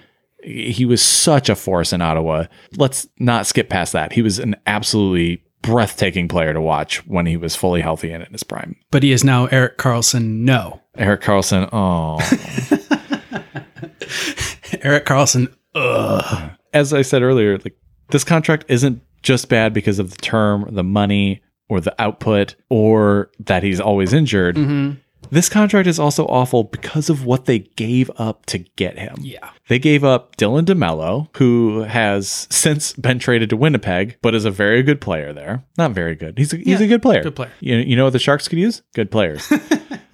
[0.45, 2.47] He was such a force in Ottawa.
[2.77, 4.12] Let's not skip past that.
[4.12, 8.33] He was an absolutely breathtaking player to watch when he was fully healthy and in
[8.33, 8.77] his prime.
[8.90, 10.40] But he is now Erik Karlsson.
[10.40, 10.81] No.
[10.96, 12.18] Erik Karlsson, oh.
[14.83, 15.53] Erik Karlsson.
[15.75, 16.51] Ugh.
[16.75, 17.77] As I said earlier, like
[18.11, 23.31] this contract isn't just bad because of the term, the money, or the output, or
[23.40, 24.57] that he's always injured.
[24.57, 24.98] Mm-hmm.
[25.33, 29.16] This contract is also awful because of what they gave up to get him.
[29.21, 29.49] Yeah.
[29.68, 34.51] They gave up Dylan DeMelo, who has since been traded to Winnipeg, but is a
[34.51, 35.64] very good player there.
[35.79, 36.37] Not very good.
[36.37, 37.23] He's a, he's Yeah, a good player.
[37.23, 37.51] good player.
[37.61, 38.83] You, you know what the Sharks could use?
[38.95, 39.51] Good players.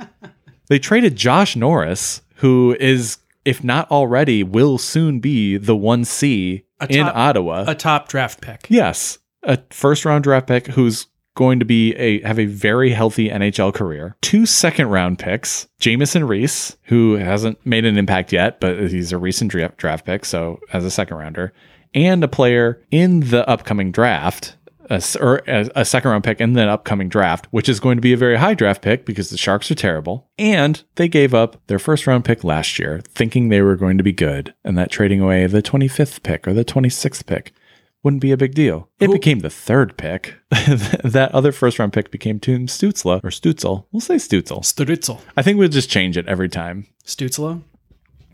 [0.69, 6.87] they traded Josh Norris, who is, if not already, will soon be the 1C A
[6.93, 7.65] in top- Ottawa.
[7.67, 8.67] A top draft pick.
[8.69, 9.19] yes.
[9.43, 11.07] A first round draft pick who's
[11.39, 14.17] going to be a have a very healthy NHL career.
[14.23, 19.19] Two second round picks, Jamieson Rees, who hasn't made an impact yet, but he's a
[19.19, 21.53] recent draft pick, so as a second rounder,
[21.95, 24.57] and a player in the upcoming draft.
[24.91, 28.15] A, or a second round pick in the upcoming draft, which is going to be
[28.15, 30.27] a very high draft pick because the Sharks are terrible.
[30.39, 34.03] And they gave up their first round pick last year, thinking they were going to
[34.03, 37.53] be good, and that trading away the 25th pick or the 26th pick
[38.03, 38.89] wouldn't be a big deal.
[39.01, 40.37] It Who- became the third pick.
[40.51, 43.85] that other first round pick became Tim Stutzla or Stutzel.
[43.93, 44.61] We'll say Stutzel.
[44.63, 45.21] Stutzel.
[45.37, 46.87] I think we'll just change it every time.
[47.05, 47.63] Stutzla?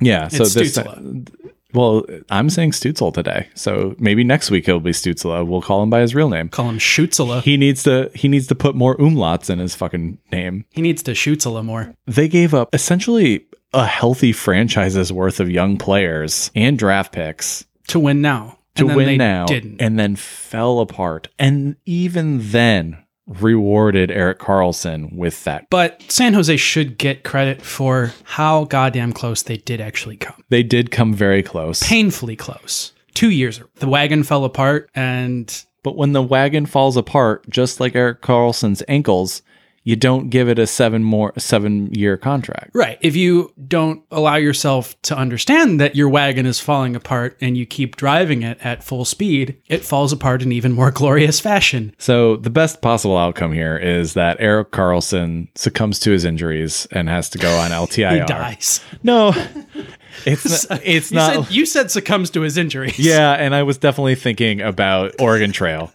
[0.01, 0.29] Yeah.
[0.29, 0.77] So It's this.
[0.79, 1.29] Stützle.
[1.73, 3.49] Well, I'm saying Stutzel today.
[3.55, 5.45] So maybe next week it'll be Stutzla.
[5.45, 6.49] We'll call him by his real name.
[6.49, 7.43] Call him Schutzela.
[7.43, 10.67] He, He needs to he needs to put more umlauts in his fucking name.
[10.71, 11.93] He needs to Schutzela more.
[12.07, 17.99] They gave up essentially a healthy franchise's worth of young players and draft picks To
[17.99, 18.59] win now.
[18.77, 19.81] To win now Didn't.
[19.81, 21.29] and then fell apart.
[21.39, 25.67] And even then rewarded Erik Karlsson with that.
[25.71, 30.43] but San Jose should get credit for how goddamn close they did actually come.
[30.51, 31.83] They did come very close.
[31.83, 32.93] Painfully close.
[33.15, 33.63] Two years.
[33.77, 38.83] The wagon fell apart and But when the wagon falls apart, just like Erik Karlsson's
[38.89, 39.41] ankles,
[39.87, 42.71] you don't give it a seven more seven year contract.
[42.75, 42.99] Right.
[43.03, 47.67] If you don't allow yourself to understand that your wagon is falling apart and you
[47.67, 51.95] keep driving it at full speed, it falls apart in even more glorious fashion.
[51.99, 57.09] So the best possible outcome here is that Erik Karlsson succumbs to his injuries and
[57.11, 58.21] has to go on LTIR.
[58.21, 58.81] He dies.
[59.03, 59.33] No,
[60.25, 61.45] it's not, it's You not.
[61.47, 62.99] said, you said succumbs to his injuries.
[62.99, 65.93] Yeah, and I was definitely thinking about Oregon Trail.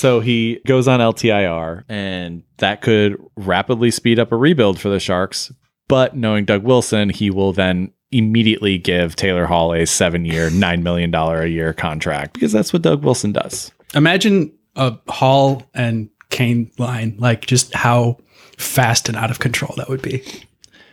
[0.00, 4.98] So he goes on LTIR, and that could rapidly speed up a rebuild for the
[4.98, 5.52] Sharks.
[5.88, 10.82] But knowing Doug Wilson, he will then immediately give Taylor Hall a seven year, $9
[10.82, 13.72] million a year contract because that's what Doug Wilson does.
[13.94, 18.16] Imagine a Hall and Kane line, like just how
[18.56, 20.24] fast and out of control that would be.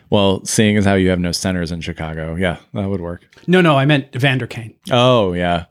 [0.10, 3.24] Well, seeing as how you have no centers in Chicago, yeah, that would work.
[3.48, 4.76] No, no, I meant Vander Kane.
[4.92, 5.66] Oh, yeah.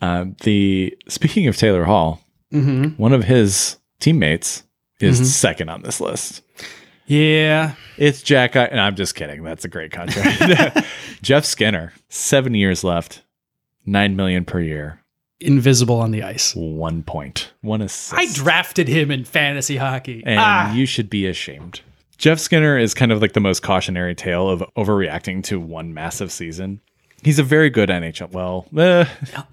[0.00, 3.00] Uh, the speaking of Taylor Hall, Mm-hmm.
[3.00, 4.64] one of his teammates
[5.00, 6.42] is second on this list.
[7.06, 7.74] Yeah.
[7.96, 8.56] It's Jack.
[8.56, 9.42] I- and I'm just kidding.
[9.42, 10.86] That's a great contract.
[11.22, 13.22] Jeff Skinner, seven years left,
[13.86, 15.00] nine million per year.
[15.40, 16.54] invisible on the ice.
[16.54, 17.52] One point.
[17.60, 18.14] One assist.
[18.14, 20.22] I drafted him in fantasy hockey.
[20.26, 21.80] and ah, you should be ashamed.
[22.18, 26.32] Jeff Skinner is kind of like the most cautionary tale of overreacting to one massive
[26.32, 26.80] season.
[27.24, 28.30] He's a very good NHL.
[28.32, 29.04] Well, eh,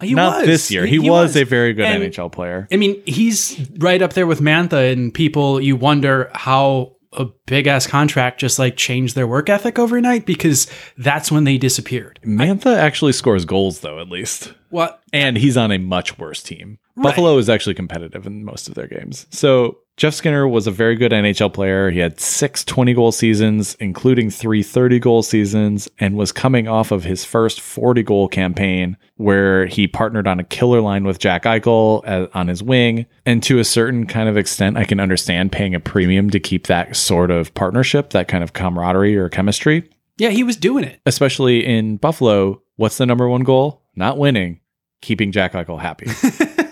[0.02, 0.46] He not was.
[0.46, 0.86] this year.
[0.86, 1.36] He, He- he was, was.
[1.38, 2.68] a very good And- NHL player.
[2.72, 7.66] I mean, he's right up there with Mantha, and people, you wonder how a big
[7.66, 12.20] ass contract just like changed their work ethic overnight because that's when they disappeared.
[12.26, 14.54] Mantha actually scores goals, though, at least.
[14.70, 15.02] What?
[15.14, 16.78] And he's on a much worse team.
[16.98, 19.28] Buffalo is actually competitive in most of their games.
[19.30, 21.90] So Jeff Skinner was a very good NHL player.
[21.90, 26.92] He had six 20 goal seasons, including three 30 goal seasons, and was coming off
[26.92, 31.44] of his first 40 goal campaign where he partnered on a killer line with Jack
[31.44, 33.06] Eichel on his wing.
[33.26, 36.68] And to a certain kind of extent, I can understand paying a premium to keep
[36.68, 41.00] that sort of partnership, that kind of camaraderie or chemistry Yeah, he was doing it.
[41.06, 43.84] especially in Buffalo, what's the number one goal?
[43.96, 44.60] Not winning,
[45.02, 46.08] keeping Jack Eichel happy.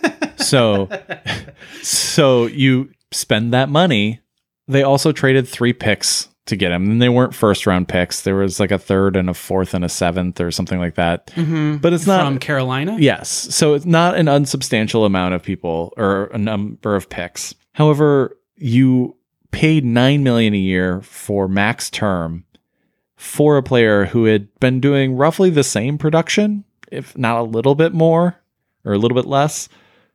[0.53, 0.89] so,
[1.81, 4.21] so you spend that money.
[4.67, 8.21] They also traded three picks to get him, and they weren't first round picks.
[8.21, 11.27] There was like a third and a fourth and a seventh or something like that.
[11.27, 11.77] Mm-hmm.
[11.77, 12.97] But it's not From Carolina?
[12.99, 13.29] Yes.
[13.29, 17.55] So it's not an unsubstantial amount of people or a number of picks.
[17.73, 19.15] However, you
[19.51, 22.43] paid 9 million a year for max term
[23.15, 27.75] for a player who had been doing roughly the same production, if not a little
[27.75, 28.35] bit more
[28.83, 29.69] or a little bit less,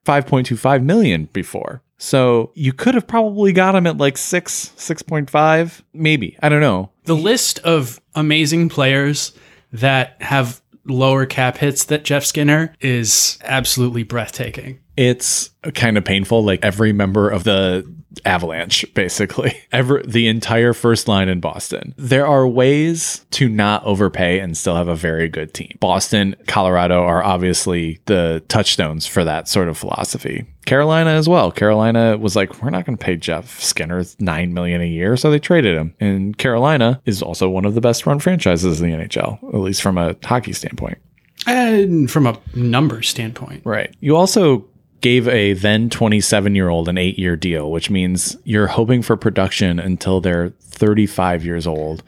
[0.09, 1.83] 5.25 million before.
[1.99, 6.39] So you could have probably got him at like 6, 6.5, maybe.
[6.43, 6.91] I don't know.
[7.05, 9.33] The list of amazing players
[9.73, 14.81] that have lower cap hits that Jeff Skinner is absolutely breathtaking.
[14.97, 17.87] it's kind of painful like every member of the
[18.25, 19.57] avalanche basically.
[19.73, 21.95] Ever the entire first line in boston.
[21.97, 25.77] There are ways to not overpay and still have a very good team.
[25.79, 32.17] Boston colorado are obviously the touchstones for that sort of philosophy carolina as well carolina
[32.17, 35.39] was like we're not going to pay jeff skinner 9 million a year so they
[35.39, 39.43] traded him and carolina is also one of the best run franchises in the nhl
[39.55, 40.99] at least from a hockey standpoint
[41.47, 43.63] And from a number standpoint.
[43.65, 43.95] Right.
[44.01, 44.67] You also
[45.01, 49.17] gave a then 27 year old an eight year deal, which means you're hoping for
[49.17, 52.03] production until they're 35 years old,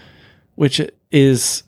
[0.57, 1.63] which is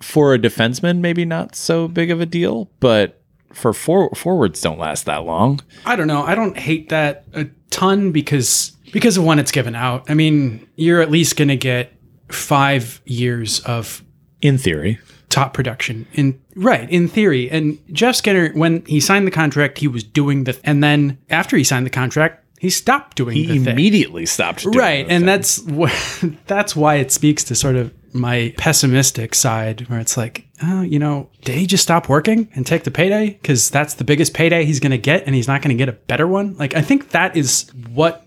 [0.00, 3.21] for a defenseman, maybe not so big of a deal, but
[3.52, 5.60] for for- forwards don't last that long.
[5.84, 6.22] I don't know.
[6.22, 10.10] I don't hate that a ton because because of when it's given out.
[10.10, 11.92] I mean, you're at least going to get
[12.28, 14.02] 5 years of
[14.40, 19.30] In theory, top production in right in theory and jeff skinner when he signed the
[19.30, 23.34] contract he was doing the and then after he signed the contract he stopped doing
[23.34, 24.62] he the thing immediately stopped.
[24.62, 25.26] Doing right and thing.
[25.26, 30.46] that's wh- that's why it speaks to sort of my pessimistic side where it's like
[30.62, 34.04] oh you know did he just stop working and take the payday because that's the
[34.04, 36.56] biggest payday he's going to get and he's not going to get a better one
[36.56, 38.24] like i think that is what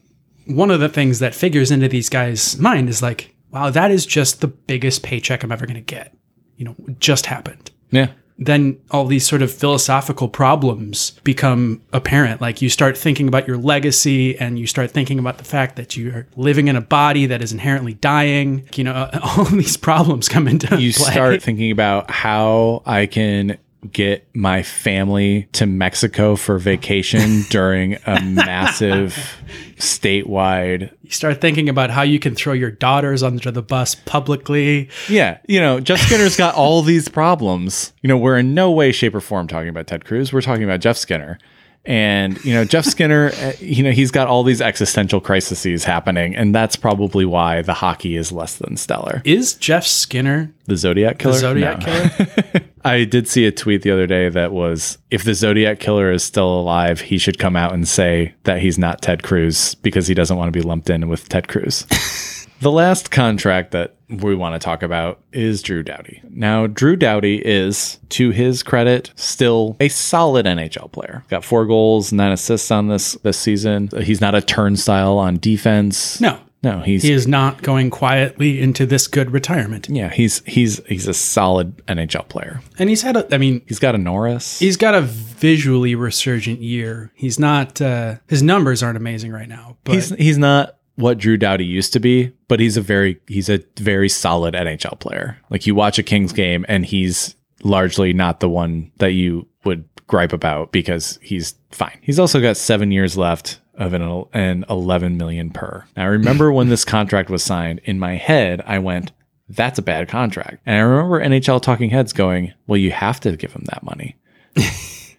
[0.48, 4.06] one of the things that figures into these guys mind is like wow that is
[4.06, 6.14] just the biggest paycheck i'm ever going to get
[6.58, 8.08] you know just happened yeah.
[8.38, 12.42] Then all these sort of philosophical problems become apparent.
[12.42, 15.96] Like you start thinking about your legacy and you start thinking about the fact that
[15.96, 18.68] you are living in a body that is inherently dying.
[18.76, 21.12] You know, all of these problems come into you play.
[21.12, 23.58] start thinking about how I can
[23.92, 29.38] get my family to Mexico for vacation during a massive
[29.78, 30.92] statewide.
[31.04, 34.90] You start thinking about how you can throw your daughters under the bus publicly.
[35.10, 37.94] Yeah, you know, Jeff Skinner's got all these problems.
[38.02, 40.34] You know, we're in no way, shape, or form talking about Ted Cruz.
[40.34, 41.40] We're talking about Jeff Skinner.
[41.86, 46.36] And, you know, Jeff Skinner, uh, you know, he's got all these existential crises happening.
[46.36, 49.22] And that's probably why the hockey is less than stellar.
[49.26, 51.34] Is Jeff Skinner The Zodiac Killer?
[51.34, 51.86] the Zodiac No.
[51.86, 52.66] killer?
[52.86, 56.24] I did see a tweet the other day that was if the Zodiac killer is
[56.24, 60.14] still alive, he should come out and say that he's not Ted Cruz because he
[60.14, 61.86] doesn't want to be lumped in with Ted Cruz.
[62.62, 66.22] the last contract that we want to talk about is Drew Doughty.
[66.30, 71.24] Now, Drew Doughty is, to his credit, still a solid NHL player.
[71.30, 73.90] Got four goals, nine assists on this this season.
[74.04, 76.22] He's not a turnstile on defense.
[76.22, 76.40] No.
[76.64, 79.88] No, he's He is not going quietly into this good retirement.
[79.88, 82.60] yeah, he's he's he's a solid NHL player.
[82.80, 84.58] And he's had a, I mean, He's got a Norris.
[84.58, 87.12] He's got a visually resurgent year.
[87.14, 91.38] He's not uh his numbers aren't amazing right now, but he's he's not what Drew
[91.38, 95.38] Doughty used to be, but he's a very he's a very solid NHL player.
[95.50, 99.88] Like you watch a Kings game and he's largely not the one that you would
[100.08, 101.98] gripe about because he's fine.
[102.02, 105.84] He's also got 7 years left of an, an 11 million per.
[105.98, 109.12] Now I remember when this contract was signed in my head I went
[109.50, 110.62] that's a bad contract.
[110.66, 114.16] And I remember NHL talking heads going, "Well, you have to give him that money."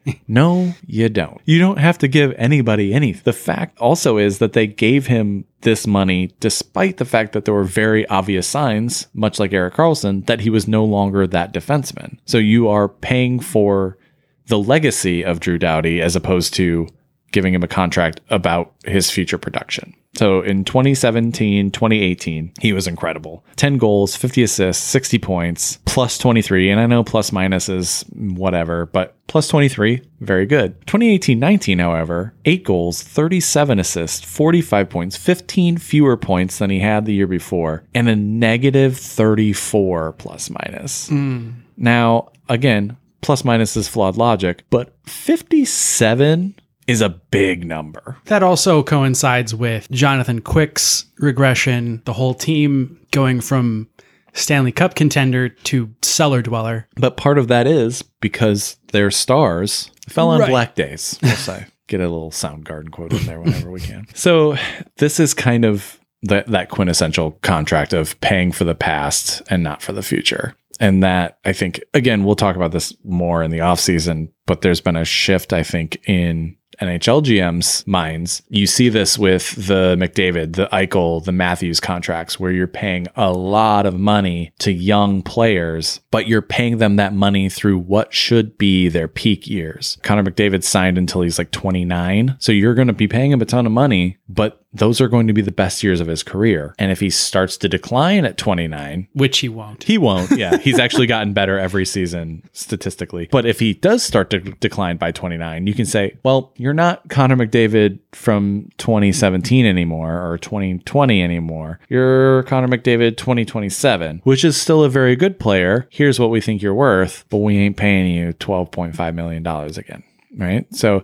[0.29, 1.41] no, you don't.
[1.45, 3.23] You don't have to give anybody anything.
[3.25, 7.55] The fact also is that they gave him this money despite the fact that there
[7.55, 12.19] were very obvious signs, much like Erik Karlsson, that he was no longer that defenseman.
[12.25, 13.99] So you are paying for
[14.47, 16.87] the legacy of Drew Doughty as opposed to
[17.33, 19.95] giving him a contract about his future production.
[20.17, 23.45] So in 2017, 2018, he was incredible.
[23.57, 26.71] 10 goals, 50 assists, 60 points, plus 23.
[26.71, 30.81] And I know plus minus is whatever, but plus 23, very good.
[30.87, 37.05] 2018 19, however, 8 goals, 37 assists, 45 points, 15 fewer points than he had
[37.05, 41.09] the year before, and a negative 34 plus minus.
[41.09, 41.51] Hmm.
[41.77, 46.55] Now, again, plus minus is flawed logic, but 57
[46.87, 48.17] is a big number.
[48.27, 53.89] That also coincides with Jonathan Quick's regression, the whole team going from
[54.33, 56.89] Stanley Cup contender to cellar dweller.
[56.97, 60.51] But part of that is because their stars fell on Right.
[60.51, 61.67] black days, we'll say.
[61.89, 64.07] Get a little Soundgarden quote in there whenever we can.
[64.15, 64.57] So
[64.99, 69.83] this is kind of that that quintessential contract of paying for the past and not
[69.83, 70.55] for the future.
[70.81, 74.81] And that I think again, we'll talk about this more in the offseason, but there's
[74.81, 78.43] been a shift, I think, in NHL GM's minds.
[78.49, 83.33] You see this with the McDavid, the Eichel, the Matthews contracts, where you're paying a
[83.33, 88.59] lot of money to young players, but you're paying them that money through what should
[88.59, 89.99] be their peak years.
[90.03, 92.37] Connor McDavid signed until he's like 29.
[92.39, 95.27] So you're going to be paying him a ton of money, but those are going
[95.27, 96.75] to be the best years of his career.
[96.79, 99.85] And if he starts to decline at 29, Which he won't.
[99.85, 100.31] he won't.
[100.37, 100.59] Yeah.
[100.59, 103.29] He's actually gotten better every season statistically.
[103.31, 107.09] But if he does start to decline by 29, you can say, well, you're not
[107.09, 111.81] Connor McDavid from 2017 anymore or 2020 anymore.
[111.89, 115.87] You're Connor McDavid 2027, which is still a very good player.
[115.91, 120.03] Here's what we think you're worth, but we ain't paying you $12.5 million again.
[120.37, 120.67] Right.
[120.75, 121.03] So,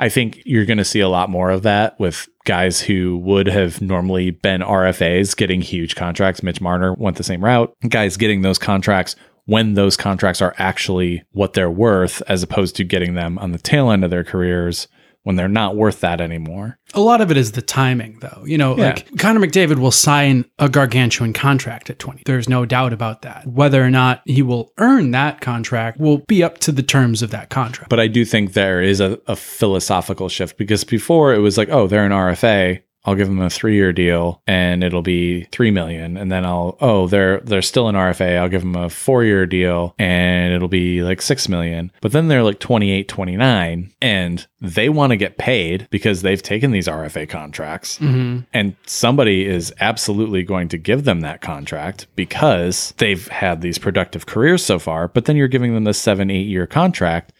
[0.00, 3.46] I think you're going to see a lot more of that with guys who would
[3.46, 6.42] have normally been RFAs getting huge contracts.
[6.42, 7.74] Mitch Marner went the same route.
[7.88, 9.16] Guys getting those contracts
[9.46, 13.58] when those contracts are actually what they're worth, as opposed to getting them on the
[13.58, 14.88] tail end of their careers
[15.24, 16.78] when they're not worth that anymore.
[16.94, 18.44] A lot of it is the timing, though.
[18.46, 18.90] You know, Yeah.
[18.90, 22.22] like Connor McDavid will sign a gargantuan contract at 20.
[22.24, 23.46] There's no doubt about that.
[23.46, 27.30] Whether or not he will earn that contract will be up to the terms of
[27.32, 27.90] that contract.
[27.90, 31.68] But I do think there is a, a philosophical shift because before it was like,
[31.70, 32.80] oh, they're an RFA.
[33.04, 36.16] I'll give them a three year deal and it'll be three million.
[36.16, 38.38] And then I'll oh, they're they're still an RFA.
[38.38, 41.92] I'll give them a four year deal and it'll be like six million.
[42.00, 46.70] But then they're like 28, 29, and they want to get paid because they've taken
[46.70, 47.98] these RFA contracts.
[47.98, 48.40] Mm-hmm.
[48.52, 54.26] And somebody is absolutely going to give them that contract because they've had these productive
[54.26, 55.08] careers so far.
[55.08, 57.32] But then you're giving them this seven, eight year contract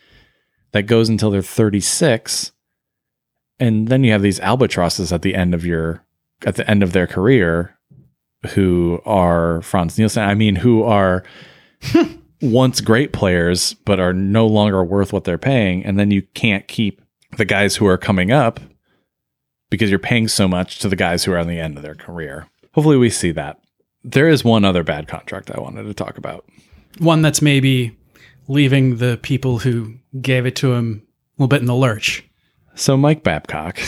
[0.72, 2.52] that goes until they're 36
[3.60, 6.04] and then you have these albatrosses at the end of your
[6.46, 7.76] at the end of their career
[8.48, 10.22] who are Frans Nielsen.
[10.22, 11.24] I mean who are
[12.42, 15.84] once great players but are no longer worth what they're paying.
[15.84, 17.00] And then you can't keep
[17.36, 18.60] the guys who are coming up
[19.70, 21.94] because you're paying so much to the guys who are on the end of their
[21.94, 22.46] career.
[22.74, 23.60] Hopefully we see that.
[24.02, 26.44] There is one other bad contract I wanted to talk about.
[26.98, 27.96] One that's maybe
[28.46, 31.02] leaving the people who gave it to him
[31.38, 32.24] a little bit in the lurch.
[32.74, 33.78] So Mike Babcock,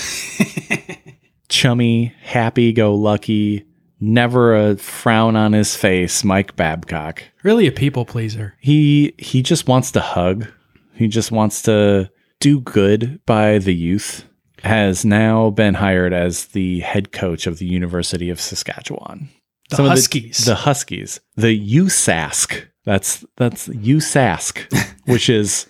[1.48, 3.64] chummy, happy-go-lucky,
[4.00, 6.22] never a frown on his face.
[6.24, 7.22] Mike Babcock.
[7.42, 8.54] Really a people pleaser.
[8.60, 10.46] He he just wants to hug.
[10.94, 12.10] He just wants to
[12.40, 14.24] do good by the youth.
[14.62, 19.28] Has now been hired as the head coach of the University of Saskatchewan.
[19.70, 20.44] The Some Huskies.
[20.44, 21.20] The, Huskies.
[21.36, 22.66] The USask.
[22.84, 25.66] That's that's USask, which is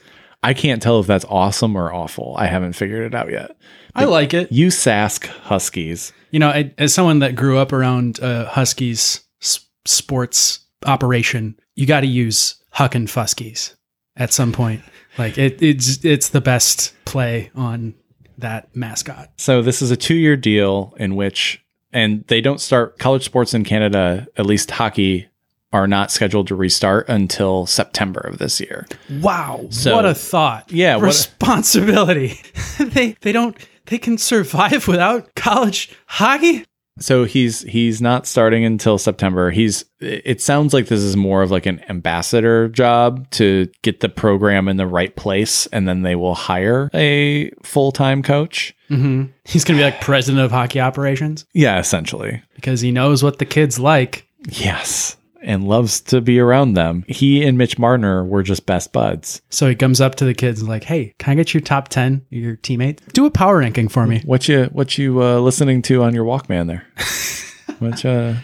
[0.46, 2.36] I can't tell if that's awesome or awful.
[2.38, 3.56] I haven't figured it out yet.
[3.96, 4.52] I like it.
[4.52, 6.12] You Sask Huskies.
[6.30, 11.84] You know, I, as someone that grew up around uh, Huskies s- sports operation, you
[11.84, 13.74] got to use Huck and Fuskies
[14.14, 14.82] at some point.
[15.18, 17.94] Like it, it's it's the best play on
[18.38, 19.30] that mascot.
[19.38, 21.60] So this is a two-year deal in which,
[21.92, 24.28] and they don't start college sports in Canada.
[24.36, 25.26] At least hockey
[25.72, 28.86] are not scheduled to restart until September of this year.
[29.20, 30.70] Wow, So- what a thought!
[30.72, 32.40] Yeah, what a- responsibility.
[32.78, 33.56] they they don't
[33.86, 36.64] they can survive without college hockey.
[36.98, 39.50] So he's he's not starting until September.
[39.50, 44.08] He's it sounds like this is more of like an ambassador job to get the
[44.08, 48.74] program in the right place and then they will hire a full-time coach.
[48.88, 52.42] hmm He's gonna be like president of hockey operations Yeah, essentially.
[52.54, 54.26] because he knows what the kids like.
[54.48, 55.15] Yes.
[55.42, 57.04] And loves to be around them.
[57.08, 59.42] He and Mitch Marner were just best buds.
[59.50, 61.88] So he comes up to the kids and like, "Hey, can I get your top
[61.88, 63.02] ten, your teammates?
[63.12, 66.24] Do a power ranking for me." What you what you uh, listening to on your
[66.24, 66.86] Walkman there?
[67.78, 68.34] What uh,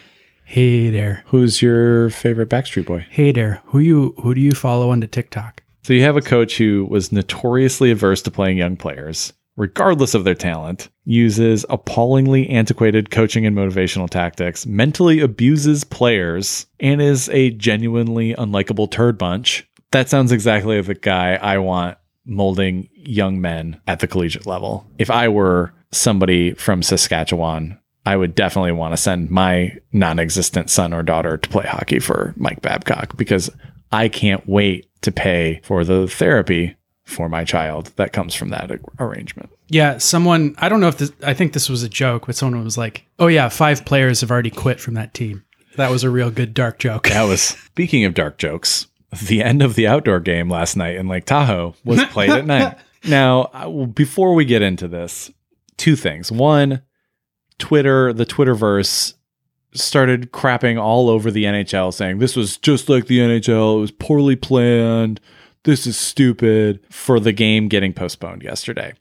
[0.45, 3.07] Hey there, who's your favorite Backstreet Boy?
[3.09, 3.62] hey there.
[3.66, 5.62] Who you who do you follow on the TikTok?
[5.84, 10.24] So you have a coach who was notoriously averse to playing young players, regardless of
[10.24, 17.50] their talent, uses appallingly antiquated coaching and motivational tactics, mentally abuses players, and is a
[17.50, 19.68] genuinely unlikable turd bunch.
[19.90, 24.86] That sounds exactly like the guy I want molding young men at the collegiate level.
[24.98, 30.70] If I were somebody from Saskatchewan, I would definitely want to send my non existent
[30.70, 33.50] son or daughter to play hockey for Mike Babcock because
[33.92, 36.76] I can't wait to pay for the therapy
[37.12, 39.50] for my child that comes from that arrangement.
[39.68, 40.54] Yeah, someone.
[40.58, 41.12] I don't know if this.
[41.22, 44.30] I think this was a joke, but someone was like, "Oh yeah, five players have
[44.30, 45.44] already quit from that team."
[45.76, 47.08] That was a real good dark joke.
[47.08, 48.86] That was speaking of dark jokes.
[49.22, 52.76] The end of the outdoor game last night in Lake Tahoe was played at night.
[53.04, 53.46] Now,
[53.94, 55.30] before we get into this,
[55.76, 56.30] two things.
[56.30, 56.82] One,
[57.58, 59.14] Twitter, the Twitterverse
[59.74, 63.90] started crapping all over the NHL saying this was just like the NHL, it was
[63.90, 65.20] poorly planned.
[65.64, 68.94] This is stupid for the game getting postponed yesterday.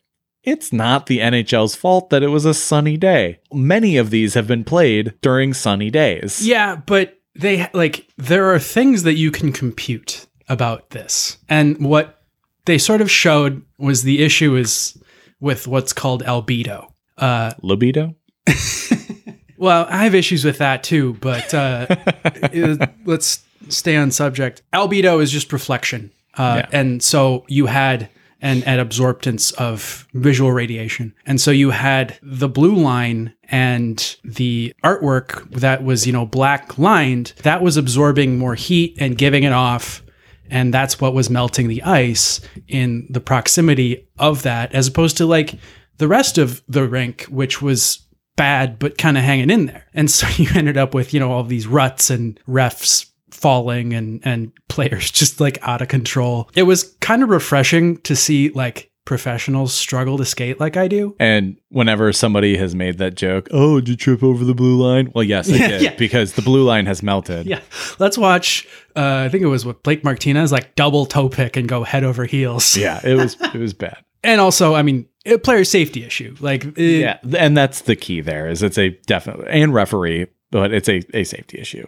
[0.43, 3.39] It's not the NHL's fault that it was a sunny day.
[3.53, 6.45] Many of these have been played during sunny days.
[6.45, 11.37] Yeah, but they like there are things that you can compute about this.
[11.47, 12.23] And what
[12.65, 15.01] they sort of showed was the issue is
[15.39, 16.87] with what's called albedo.
[17.17, 18.15] Uh Libido?
[19.57, 21.85] well, I have issues with that too, but uh
[22.51, 24.63] it- let's stay on subject.
[24.73, 26.11] Albedo is just reflection.
[26.37, 26.79] Uh Yeah.
[26.79, 28.09] and so you had
[28.41, 31.13] an, an absorptance of visual radiation.
[31.27, 36.77] And so you had the blue line and the artwork that was, you know, black
[36.79, 40.01] lined, that was absorbing more heat and giving it off.
[40.49, 45.25] And that's what was melting the ice in the proximity of that, as opposed to
[45.27, 45.59] like
[45.97, 47.99] the rest of the rink, which was
[48.37, 49.85] bad but kind of hanging in there.
[49.93, 53.05] And so you ended up with, you know, all these ruts and refs
[53.41, 56.49] falling and and players just like out of control.
[56.55, 61.15] It was kind of refreshing to see like professionals struggle to skate like I do.
[61.19, 65.11] And whenever somebody has made that joke, oh, did you trip over the blue line?
[65.15, 65.95] Well, yes, I did yeah.
[65.95, 67.47] because the blue line has melted.
[67.47, 67.61] Yeah.
[67.99, 71.67] Let's watch uh I think it was what Blake Martinez like double toe pick and
[71.67, 72.77] go head over heels.
[72.81, 73.97] Yeah, it was it was bad.
[74.23, 76.35] And also, I mean, a player safety issue.
[76.39, 80.73] Like it- Yeah, and that's the key there is it's a definite and referee, but
[80.73, 81.85] it's a, a safety issue.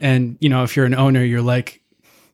[0.00, 1.80] and you know, if you're an owner, you're like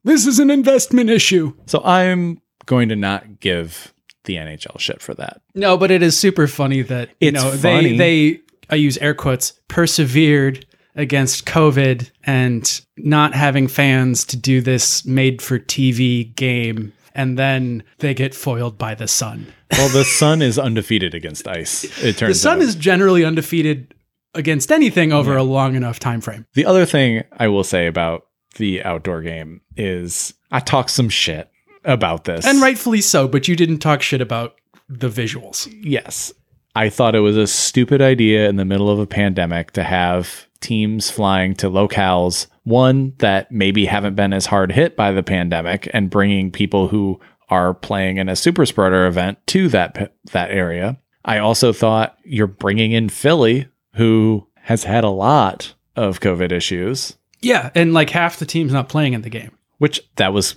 [0.04, 1.54] this is an investment issue.
[1.66, 3.92] So I'm going to not give
[4.24, 5.40] the NHL shit for that.
[5.54, 7.96] No, but it is super funny that you It's know funny.
[7.96, 14.60] they they I use air quotes persevered against COVID and not having fans to do
[14.60, 19.46] this made for TV game, and then they get foiled by the sun.
[19.72, 21.84] Well, the Sun is undefeated against ice.
[22.02, 22.62] It turns The sun out.
[22.62, 23.94] is generally undefeated
[24.38, 26.46] against anything over a long enough time frame.
[26.54, 28.26] The other thing I will say about
[28.56, 31.50] the outdoor game is I talk some shit
[31.84, 32.46] about this.
[32.46, 34.54] And rightfully so, but you didn't talk shit about
[34.88, 35.68] the visuals.
[35.82, 36.32] yes,
[36.74, 40.46] I thought it was a stupid idea in the middle of a pandemic to have
[40.60, 45.90] teams flying to locales, one that maybe haven't been as hard hit by the pandemic,
[45.92, 50.98] and bringing people who are playing in a super spreader event to that that area.
[51.24, 57.16] I also thought you're bringing in Philly, who has had a lot of COVID issues,
[57.40, 59.50] Yeah, and like half the team's not playing in the game.
[59.78, 60.56] which that was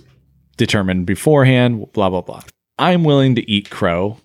[0.56, 2.42] determined beforehand, blah, blah, blah.
[2.78, 4.18] I'm willing to eat crow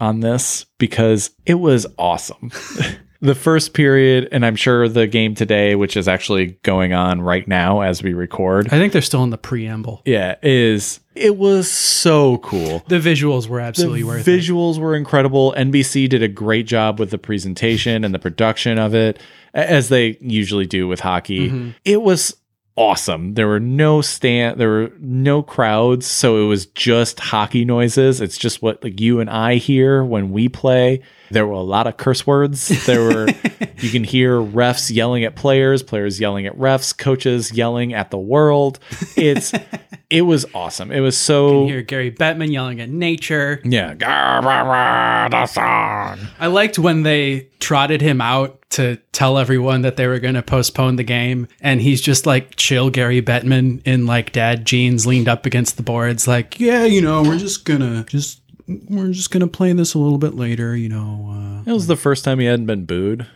[0.00, 2.50] on this because it was awesome.
[3.24, 7.48] the first period, and I'm sure the game today, which is actually going on right
[7.48, 10.02] now as we record, I think they're still in the preamble.
[10.04, 12.82] yeah, is it was so cool.
[12.88, 14.40] The visuals were absolutely the worth it.
[14.40, 15.54] visuals were incredible.
[15.56, 19.18] NBC did a great job with the presentation and the production of it,
[19.54, 21.48] as they usually do with hockey.
[21.48, 21.70] Mm-hmm.
[21.84, 22.36] It was
[22.76, 23.34] awesome.
[23.34, 28.20] There were no stand, there were no crowds, so it was just hockey noises.
[28.20, 31.02] It's just what like you and I hear when we play.
[31.30, 32.86] There were a lot of curse words.
[32.86, 33.28] There were
[33.78, 38.18] you can hear refs yelling at players, players yelling at refs, coaches yelling at the
[38.18, 38.78] world.
[39.16, 39.52] It's
[40.10, 40.90] it was awesome.
[40.92, 43.60] It was so You hear Gary Bettman yelling at nature.
[43.64, 43.94] yeah.
[43.94, 46.28] Gar, rah, rah, the sun.
[46.38, 50.42] I liked when they trotted him out to tell everyone that they were going to
[50.42, 51.48] postpone the game.
[51.60, 55.82] And he's just like chill Gary Bettman in like dad jeans leaned up against the
[55.82, 58.40] boards, like, yeah, you know, we're just going to just.
[58.66, 61.28] We're just gonna play this a little bit later, you know.
[61.66, 63.26] Uh, It was the first time he hadn't been booed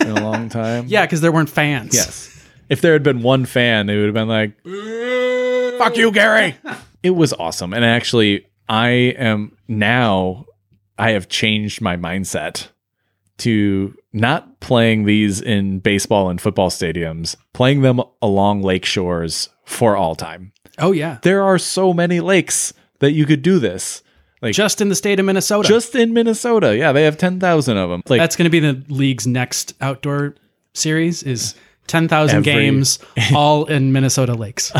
[0.00, 0.86] in a long time.
[0.88, 1.94] yeah, because there weren't fans.
[1.94, 2.42] Yes.
[2.70, 4.52] if there had been one fan, they would have been like,
[5.78, 6.56] "Fuck you, Gary."
[7.02, 8.88] it was awesome, and actually, I
[9.18, 10.46] am now.
[10.98, 12.68] I have changed my mindset
[13.38, 19.96] to not playing these in baseball and football stadiums, playing them along lake shores for
[19.96, 20.52] all time.
[20.78, 21.18] Oh yeah.
[21.22, 24.02] There are so many lakes that you could do this.
[24.40, 25.66] Like Just in the state of Minnesota.
[25.66, 26.76] just in Minnesota.
[26.76, 28.02] Yeah, they have 10,000 of them.
[28.08, 30.36] Like That's going to be the league's next outdoor
[30.74, 31.54] series is
[31.88, 32.98] 10,000 Every- games
[33.34, 34.72] all in Minnesota lakes.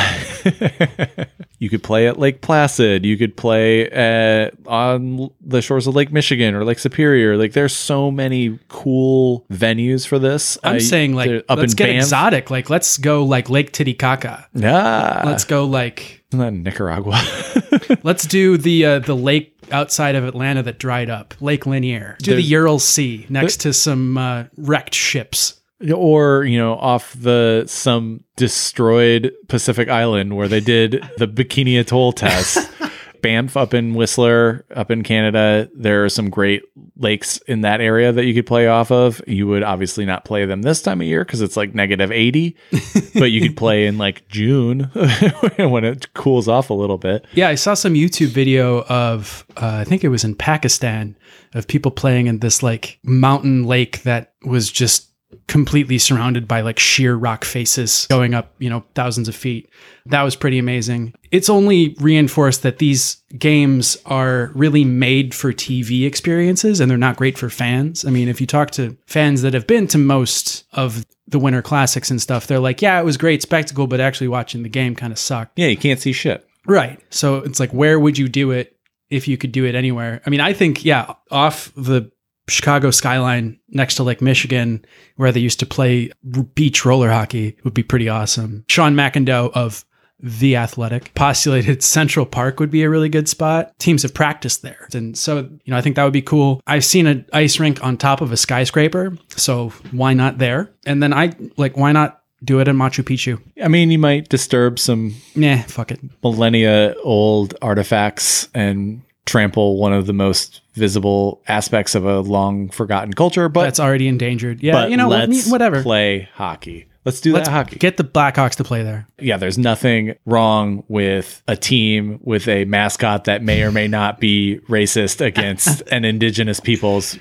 [1.58, 6.12] you could play at Lake Placid, you could play at on the shores of Lake
[6.12, 7.36] Michigan or Lake Superior.
[7.36, 10.58] Like there's so many cool venues for this.
[10.62, 12.02] I'm saying like up let's in get Banff.
[12.04, 12.50] exotic.
[12.50, 14.46] Like let's go like Lake Titicaca.
[14.54, 15.22] Yeah.
[15.24, 17.20] Let's go like Nicaragua?
[18.02, 22.16] let's do the uh, the lake outside of Atlanta that dried up, Lake Lanier.
[22.20, 25.57] Do the Aral Sea next to some uh, wrecked ships.
[25.94, 32.12] Or you know off the some destroyed pacific island where they did the bikini atoll
[32.12, 32.58] test.
[33.20, 35.68] Banff up in whistler up in canada.
[35.74, 36.62] There are some great
[36.96, 39.20] lakes in that area that you could play off of.
[39.26, 42.56] You would obviously not play them this time of year because it's like negative 80
[43.14, 44.82] but you could play in like june
[45.56, 47.26] when it cools off a little bit.
[47.32, 51.16] Yeah, I saw some YouTube video of uh, I think it was in Pakistan
[51.54, 55.08] of people playing in this like mountain lake that was just
[55.46, 59.68] completely surrounded by like sheer rock faces going up, you know, thousands of feet.
[60.06, 61.14] That was pretty amazing.
[61.30, 67.16] It's only reinforced that these games are really made for TV experiences and they're not
[67.16, 68.04] great for fans.
[68.04, 71.60] I mean, if you talk to fans that have been to most of the winter
[71.60, 74.94] classics and stuff, they're like, yeah, it was great spectacle, but actually watching the game
[74.94, 75.58] kind of sucked.
[75.58, 77.00] yeah you can't see shit Right.
[77.08, 78.76] So it's like, where would you do it
[79.08, 80.20] if you could do it anywhere?
[80.24, 82.12] I mean, I think, yeah, off the
[82.48, 84.84] Chicago skyline next to Lake Michigan,
[85.16, 86.10] where they used to play
[86.54, 88.64] beach roller hockey, would be pretty awesome.
[88.68, 89.84] Sean McIndoe of
[90.20, 93.78] The Athletic postulated Central Park would be a really good spot.
[93.78, 94.88] Teams have practiced there.
[94.92, 96.60] And so, you know, I think that would be cool.
[96.66, 99.16] I've seen an ice rink on top of a skyscraper.
[99.36, 100.70] So why not there?
[100.86, 103.40] And then I like, why not do it in Machu Picchu?
[103.62, 105.98] i mean you might disturb some Nah, fuck it.
[106.22, 113.12] millennia old artifacts and trample one of the most visible aspects of a long forgotten
[113.12, 113.48] culture.
[113.48, 114.62] But That's already endangered.
[114.62, 115.82] Yeah, but you know, what, let's whatever.
[115.82, 116.86] play hockey.
[117.04, 117.76] Let's do Let's that hockey.
[117.76, 119.06] get the Blackhawks to play there.
[119.18, 124.20] yeah, there's nothing wrong with a team with a mascot that may or may not
[124.20, 127.18] be racist against an indigenous peoples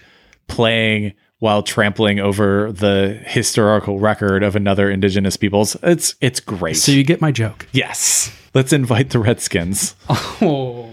[0.47, 5.77] playing while trampling over the historical record of another indigenous peoples.
[5.83, 6.75] It's it's great.
[6.77, 7.67] So you get my joke.
[7.71, 8.31] yes.
[8.53, 9.95] Let's invite the Redskins.
[10.41, 10.89] Oh.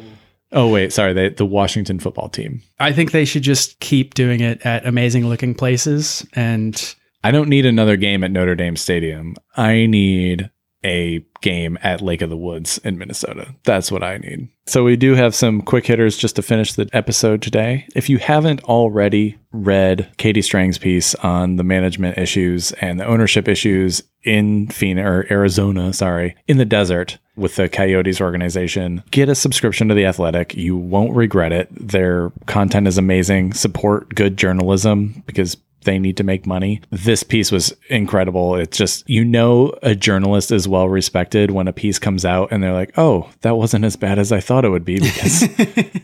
[0.55, 2.63] Oh wait, sorry, they, the Washington football team.
[2.79, 6.25] I think they should just keep doing it at amazing looking places.
[6.35, 6.95] And
[7.25, 9.35] I don't need another game at Notre Dame Stadium.
[9.57, 10.51] I need
[10.85, 13.55] a game at Lake of the Woods in Minnesota.
[13.65, 14.49] That's what I need.
[14.67, 17.87] So we do have some quick hitters just to finish the episode today.
[17.95, 23.47] If you haven't already read Katie Strang's piece on the management issues and the ownership
[23.47, 29.35] issues in Phoenix or Arizona, sorry, in the desert with the Coyotes organization, get a
[29.35, 30.55] subscription to the Athletic.
[30.55, 31.69] You won't regret it.
[31.71, 33.53] Their content is amazing.
[33.53, 36.81] Support good journalism because they need to make money.
[36.91, 38.57] This piece was incredible.
[38.57, 42.63] It's just, you know, a journalist is well respected when a piece comes out and
[42.63, 45.49] they're like, oh, that wasn't as bad as I thought it would be because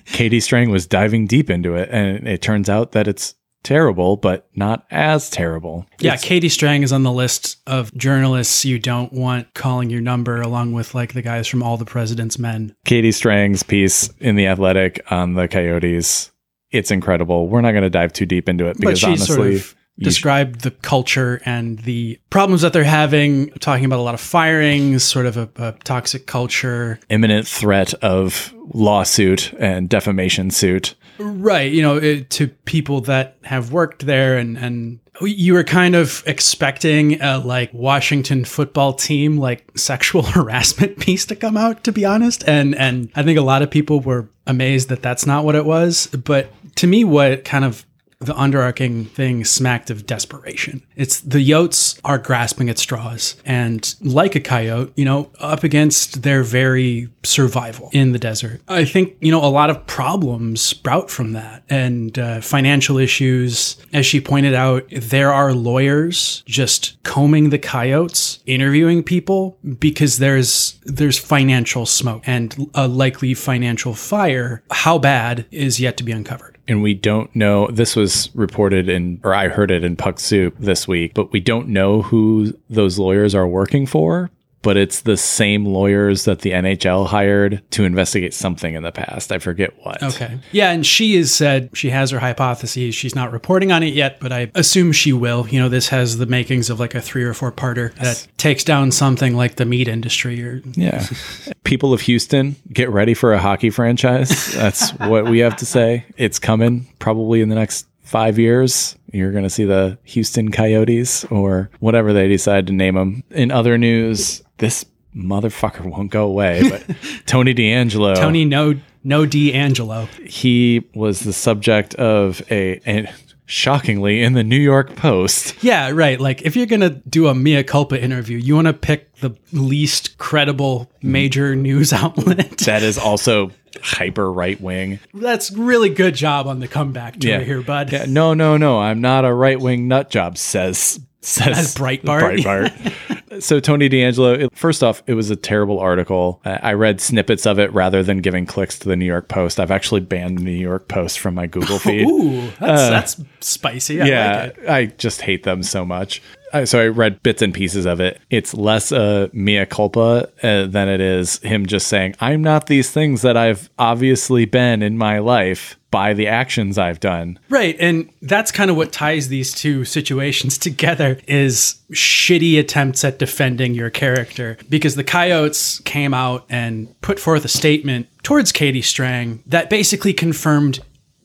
[0.07, 1.89] Katie Strang was diving deep into it.
[1.91, 5.85] And it turns out that it's terrible, but not as terrible.
[5.99, 10.01] yeah, It's- Katie Strang is on the list of journalists you don't want calling your
[10.01, 12.75] number, along with like the guys from All the President's Men.
[12.87, 16.31] Katie Strang's piece in The Athletic on the Coyotes.
[16.73, 17.49] It's incredible.
[17.49, 19.77] We're not going to dive too deep into it But because she honestly, sort of
[19.99, 25.05] described the culture and the problems that they're having, talking about a lot of firings,
[25.05, 26.99] sort of a, a toxic culture.
[27.09, 30.95] imminent threat of lawsuit and defamation suit.
[31.19, 35.95] Right, you know, it, to people that have worked there and and you were kind
[35.95, 41.93] of expecting a like Washington football team like sexual harassment piece to come out to
[41.93, 45.45] be honest and and I think a lot of people were amazed that that's not
[45.45, 47.87] what it was but to me what kind of
[48.21, 50.83] the underarching thing smacked of desperation.
[50.95, 56.23] It's the Yotes are grasping at straws and like a coyote, you know, up against
[56.23, 58.61] their very survival in the desert.
[58.69, 63.77] I think, you know, a lot of problems sprout from that and uh, financial issues.
[63.95, 70.79] As she pointed out, there are lawyers just combing the coyotes, interviewing people because there's
[70.85, 74.63] there's financial smoke and a likely financial fire.
[74.71, 76.59] How bad is yet to be uncovered.
[76.71, 77.67] And we don't know.
[77.67, 81.41] This was reported in, or I heard it in Puck Soup this week, but we
[81.41, 84.31] don't know who those lawyers are working for.
[84.63, 89.33] But it's the same lawyers that the NHL hired to investigate something in the past.
[89.33, 90.03] I forget what.
[90.03, 90.39] Okay.
[90.53, 92.95] Yeah, and she has said she has her hypotheses.
[92.95, 95.49] She's not reporting on it yet, but I assume she will.
[95.49, 98.63] You know, this has the makings of like a three or four parter that takes
[98.63, 101.07] down something like the meat industry or Yeah.
[101.65, 104.53] People of Houston, get ready for a hockey franchise.
[104.53, 106.05] That's what we have to say.
[106.17, 108.97] It's coming probably in the next five years.
[109.13, 113.23] You're going to see the Houston Coyotes or whatever they decide to name them.
[113.31, 116.97] In other news, this motherfucker won't go away, but
[117.27, 118.15] Tony DeAngelo.
[118.15, 120.09] Tony no no DeAngelo.
[120.27, 123.09] he was the subject of a, and
[123.47, 125.63] shockingly in the New York Post.
[125.65, 126.21] Yeah, right.
[126.21, 130.19] Like if you're gonna do a mea culpa interview, you want to pick the least
[130.19, 131.13] credible mm-hmm.
[131.13, 132.59] major news outlet.
[132.59, 133.51] That is also
[133.83, 135.01] hyper right wing.
[135.13, 137.93] That's really good job on the comeback tour here, bud.
[137.93, 138.79] Yeah, no, no, no.
[138.79, 140.39] I'm not a right wing nut job.
[140.39, 142.43] Says says As Breitbart.
[142.43, 142.95] Breitbart.
[143.41, 144.45] so Tony DeAngelo.
[144.45, 146.41] it- First off, it was a terrible article.
[146.45, 149.59] Uh, I read snippets of it rather than giving clicks to the New York Post.
[149.59, 152.07] I've actually banned the New York Post from my Google feed.
[152.07, 154.01] Ooh, that's that's spicy.
[154.01, 154.69] I yeah, like it.
[154.69, 156.23] I just hate them so much.
[156.53, 158.21] I, so I read bits and pieces of it.
[158.29, 162.91] It's less a mea culpa uh, than it is him just saying, "I'm not these
[162.91, 168.11] things that I've obviously been in my life by the actions I've done." Right, and
[168.23, 173.91] that's kind of what ties these two situations together is shitty attempts at defending your
[173.91, 179.71] character because the Coyotes came out and put forth a statement towards Katie Strang that
[179.71, 180.81] basically confirmed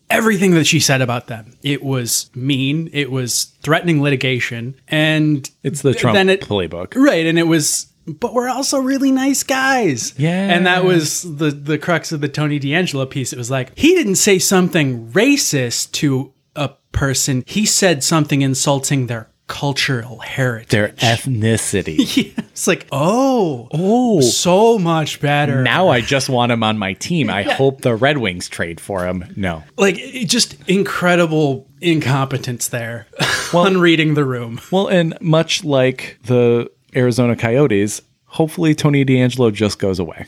[0.09, 1.57] everything that she said about them.
[1.63, 6.93] It was mean, it was threatening litigation, and It's the Trump it- playbook.
[6.95, 10.13] Right, and it was but we're also really nice guys.
[10.17, 10.49] Yeah.
[10.49, 13.33] And that was the the crux of the Tony DeAngelo piece.
[13.33, 17.43] It was like he didn't say something racist to a person.
[17.47, 20.69] He said something insulting their cultural heritage.
[20.69, 21.97] Their ethnicity.
[22.17, 25.61] yeah, it's like, oh, oh, so much better.
[25.61, 27.29] now I just want him on my team.
[27.29, 29.33] I hope the Red Wings trade for him.
[29.35, 29.63] No.
[29.77, 33.07] like just incredible incompetence there
[33.53, 34.59] well, on reading the room.
[34.71, 40.25] Well, and much like the Arizona Coyotes, hopefully Tony DeAngelo just goes away.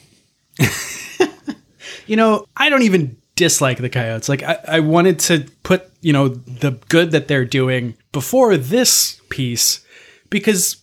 [2.08, 4.30] You know, I don't even dislike the Coyotes.
[4.30, 9.22] Like, I, I wanted to put, you know, the good that they're doing before this
[9.30, 9.86] piece
[10.30, 10.78] because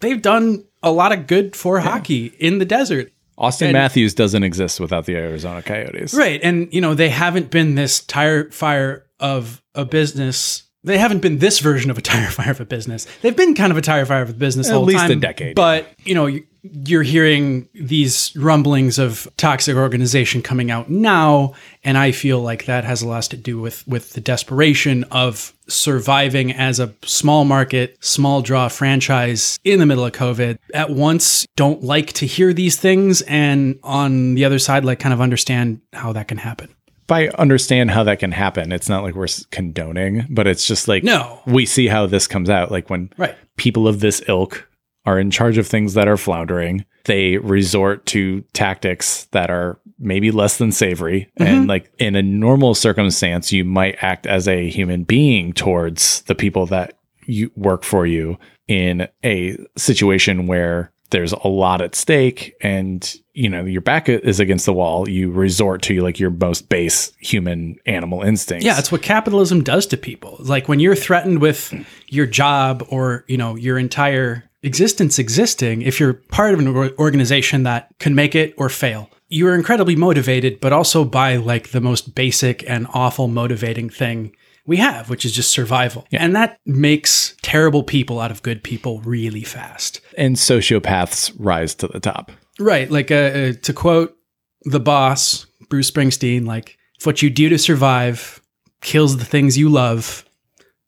[0.00, 3.12] they've done a lot of good for hockey in the desert.
[3.38, 6.12] Austin And- Matthews doesn't exist without the Arizona Coyotes.
[6.12, 6.40] Right.
[6.42, 10.63] And, you know, they haven't been this tire fire of a business.
[10.84, 13.06] They haven't been this version of a tire fire of a business.
[13.22, 15.56] They've been kind of a tire fire of a business the At least a decade.
[15.56, 21.52] But, you know, you're hearing these rumblings of toxic organization coming out now.
[21.82, 25.52] And I feel like that has a lot to do with, with the desperation of
[25.68, 30.58] surviving as a small market, small draw franchise in the middle of COVID.
[30.72, 33.22] At once, don't like to hear these things.
[33.22, 36.73] And on the other side, like kind of understand how that can happen.
[37.04, 40.88] If I understand how that can happen, it's not like we're condoning, but it's just
[40.88, 41.40] like No.
[41.46, 42.70] we see how this comes out.
[42.70, 43.34] Like when Right.
[43.56, 44.66] people of this ilk
[45.04, 50.30] are in charge of things that are floundering, they resort to tactics that are maybe
[50.30, 51.28] less than savory.
[51.36, 51.68] And mm-hmm.
[51.68, 56.66] like in a normal circumstance, you might act as a human being towards the people
[56.66, 63.14] that you work for you in a situation where there's a lot at stake and
[63.34, 67.12] you know your back is against the wall you resort to like your most base
[67.18, 70.36] human animal instincts Yeah, it's what capitalism does to people.
[70.38, 71.74] Like when you're threatened with
[72.08, 76.68] your job or, you know, your entire existence existing, if you're part of an
[76.98, 81.80] organization that can make it or fail, you're incredibly motivated, but also by like the
[81.80, 84.34] most basic and awful motivating thing
[84.66, 86.06] we have, which is just survival.
[86.12, 90.00] And that makes terrible people out of good people really fast.
[90.16, 92.90] and sociopaths rise to the top Right.
[92.90, 94.16] Like uh, uh, to quote
[94.64, 98.40] the boss, Bruce Springsteen, like, if what you do to survive
[98.80, 100.24] kills the things you love,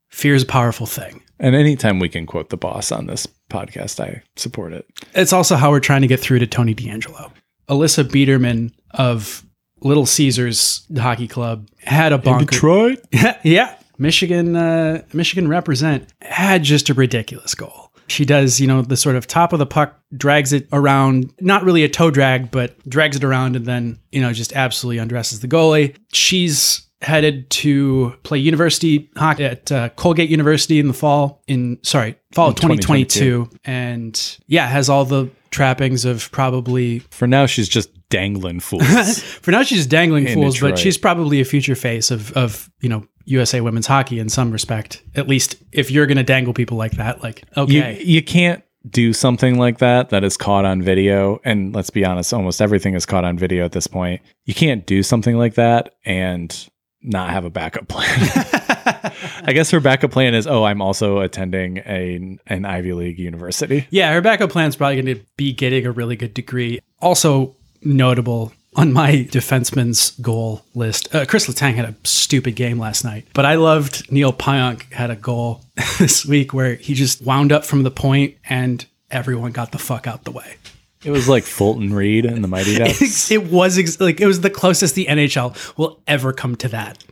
[0.08, 1.22] fear is a powerful thing.
[1.38, 5.54] and anytime we can quote the boss on this podcast i support it It's also
[5.56, 7.30] how we're trying to get through to Tony DeAngelo.
[7.68, 9.44] Alyssa Biederman of
[9.82, 12.46] Little Caesars Hockey Club had a bonker.
[12.46, 12.98] detroit
[13.44, 17.85] yeah, Michigan, uh, Michigan represent had just a ridiculous goal.
[18.08, 21.64] She does, you know, the sort of top of the puck, drags it around, not
[21.64, 25.40] really a toe drag, but drags it around and then, you know, just absolutely undresses
[25.40, 25.96] the goalie.
[26.12, 32.16] She's headed to play university hockey at uh, Colgate University in the fall in sorry
[32.32, 37.90] fall of 2022 and yeah has all the trappings of probably For now, she's just
[38.10, 39.22] dangling fools.
[39.22, 42.88] for now she's dangling In fools, but she's probably a future face of of you
[42.88, 45.02] know USA women's hockey in some respect.
[45.14, 48.62] At least if you're going to dangle people like that, like you, okay, you can't
[48.88, 51.40] do something like that that is caught on video.
[51.44, 54.22] And let's be honest, almost everything is caught on video at this point.
[54.44, 56.68] You can't do something like that and
[57.02, 58.06] not have a backup plan.
[59.44, 63.86] I guess her backup plan is, oh, I'm also attending a an Ivy League university.
[63.90, 66.80] yeah, her backup plan is probably going to be getting a really good degree.
[67.00, 68.52] Also notable.
[68.74, 73.46] On my defenseman's goal list, uh, Chris Letang had a stupid game last night, but
[73.46, 75.62] I loved Neal Pionk had a goal
[75.98, 80.06] this week where he just wound up from the point and everyone got the fuck
[80.06, 80.56] out the way.
[81.04, 83.30] It was like Fulton Reed and the Mighty Ducks.
[83.30, 87.02] it was ex- like it was the closest the NHL will ever come to that.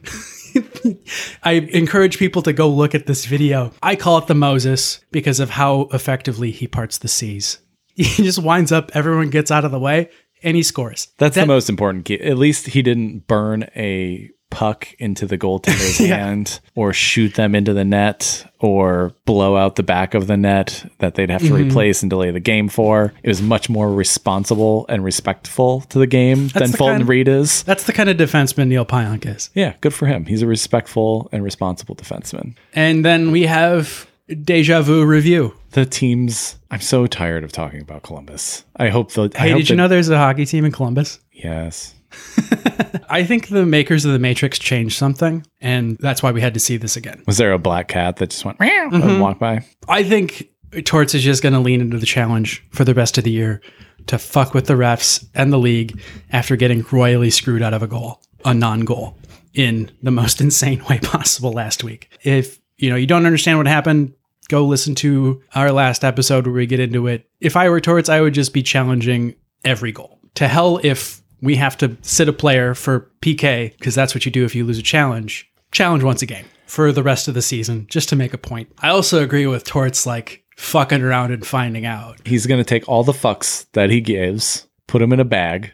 [1.45, 3.73] I encourage people to go look at this video.
[3.83, 7.59] I call it the Moses because of how effectively he parts the seas.
[7.95, 10.11] He just winds up, everyone gets out of the way,
[10.45, 11.09] and he scores.
[11.19, 12.21] That's That- the most important key.
[12.21, 16.15] At least he didn't burn a puck into the goaltender's Yeah.
[16.17, 20.89] hand or shoot them into the net or blow out the back of the net
[21.01, 21.69] that they'd have to Mm-hmm.
[21.71, 23.13] replace and delay the game for.
[23.25, 27.27] It was much more responsible and respectful to the game than the Fulton kind- Reed
[27.27, 27.65] is.
[27.65, 29.51] That's the kind of defenseman Neal Pionk is.
[29.55, 30.25] Yeah, good for him.
[30.27, 32.55] He's a respectful and responsible defenseman.
[32.75, 34.07] And then we have
[34.43, 35.55] Deja Vu review.
[35.73, 38.65] The teams, I'm so tired of talking about Columbus.
[38.77, 39.31] I hope the.
[39.35, 41.19] Hey, hope did you know there's a hockey team in Columbus?
[41.33, 41.95] Yes.
[43.11, 46.61] I think the makers of the Matrix changed something, and that's why we had to
[46.61, 47.23] see this again.
[47.27, 48.95] Was there a black cat that just went Mm-hmm.
[49.03, 49.65] and walked by?
[49.89, 50.49] I think
[50.85, 53.61] Torts is just going to lean into the challenge for the rest of the year
[54.07, 56.01] to fuck with the refs and the league
[56.31, 59.19] after getting royally screwed out of a goal, a non-goal,
[59.53, 62.09] in the most insane way possible last week.
[62.23, 64.15] If you know you don't understand what happened,
[64.49, 67.29] go listen to our last episode where we get into it.
[67.41, 70.19] If I were Torts, I would just be challenging every goal.
[70.35, 74.33] To hell if we have to sit a player for PK because that's what you
[74.33, 75.51] do if you lose a challenge.
[75.73, 78.71] Challenge once a game for the rest of the season just to make a point.
[78.79, 82.27] I also agree with Torts like fucking around and finding out.
[82.27, 85.73] He's going to take all the fucks that he gives, put them in a bag,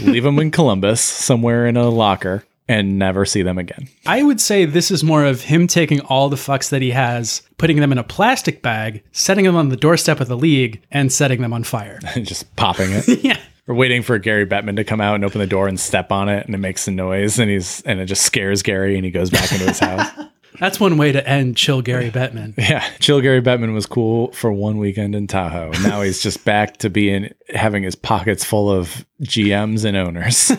[0.00, 3.88] leave them in Columbus somewhere in a locker, and never see them again.
[4.06, 7.42] I would say this is more of him taking all the fucks that he has,
[7.58, 11.12] putting them in a plastic bag, setting them on the doorstep of the league, and
[11.12, 11.98] setting them on fire.
[12.14, 13.08] And just popping it.
[13.24, 13.38] yeah.
[13.66, 16.28] We're waiting for Gary Bettman to come out and open the door and step on
[16.28, 19.10] it, and it makes a noise, and he's and it just scares Gary, and he
[19.10, 20.10] goes back into his house.
[20.58, 22.54] That's one way to end chill Gary Bettman.
[22.58, 25.70] Yeah, chill Gary Bettman was cool for one weekend in Tahoe.
[25.82, 30.52] Now he's just back to being having his pockets full of GMs and owners.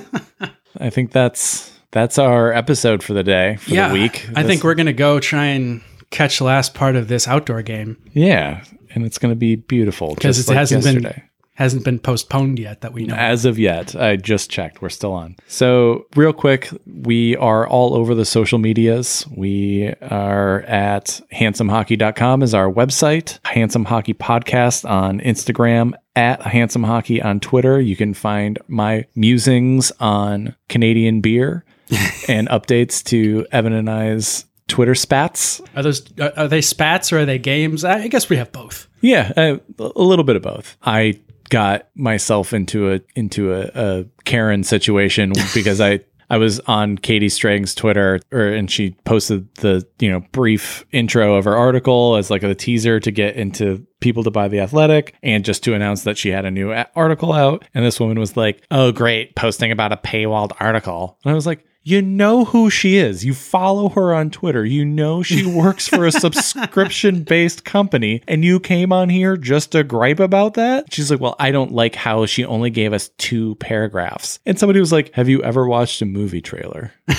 [0.79, 3.87] I think that's that's our episode for the day for yeah.
[3.87, 4.27] the week.
[4.35, 7.27] I This- think we're going to go try and catch the last part of this
[7.27, 8.63] outdoor game yeah,
[8.93, 11.13] and it's going to be beautiful because it like hasn't yesterday.
[11.13, 13.13] been hasn't been postponed yet that we know.
[13.13, 14.81] As of yet, I just checked.
[14.81, 15.35] We're still on.
[15.47, 19.25] So, real quick, we are all over the social medias.
[19.35, 27.21] We are at handsomehockey.com is our website, Handsome Hockey Podcast on Instagram, at Handsome Hockey
[27.21, 27.79] on Twitter.
[27.79, 31.65] You can find my musings on Canadian beer
[32.27, 35.61] and updates to Evan and I's Twitter spats.
[35.75, 37.83] Are those are, they spats or are they games?
[37.83, 38.87] I guess we have both.
[39.01, 40.77] Yeah, a, a little bit of both.
[40.83, 41.19] I
[41.49, 47.29] got myself into a into a, a Karen situation because I I was on Katie
[47.29, 52.31] Strang's Twitter, or and she posted the you know brief intro of her article as
[52.31, 56.03] like a teaser to get into people to buy the Athletic, and just to announce
[56.03, 57.65] that she had a new article out.
[57.75, 61.45] And this woman was like, "Oh, great, posting about a paywalled article," and I was
[61.45, 61.65] like.
[61.85, 63.25] You know who she is.
[63.25, 64.63] You follow her on Twitter.
[64.63, 69.73] You know she works for a subscription based company, and you came on here just
[69.73, 70.93] to gripe about that?
[70.93, 74.39] She's like, Well, I don't like how she only gave us two paragraphs.
[74.45, 76.93] And somebody was like, Have you ever watched a movie trailer?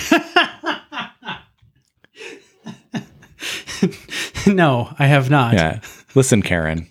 [4.46, 5.52] no, I have not.
[5.54, 5.80] Yeah.
[6.14, 6.88] Listen, Karen,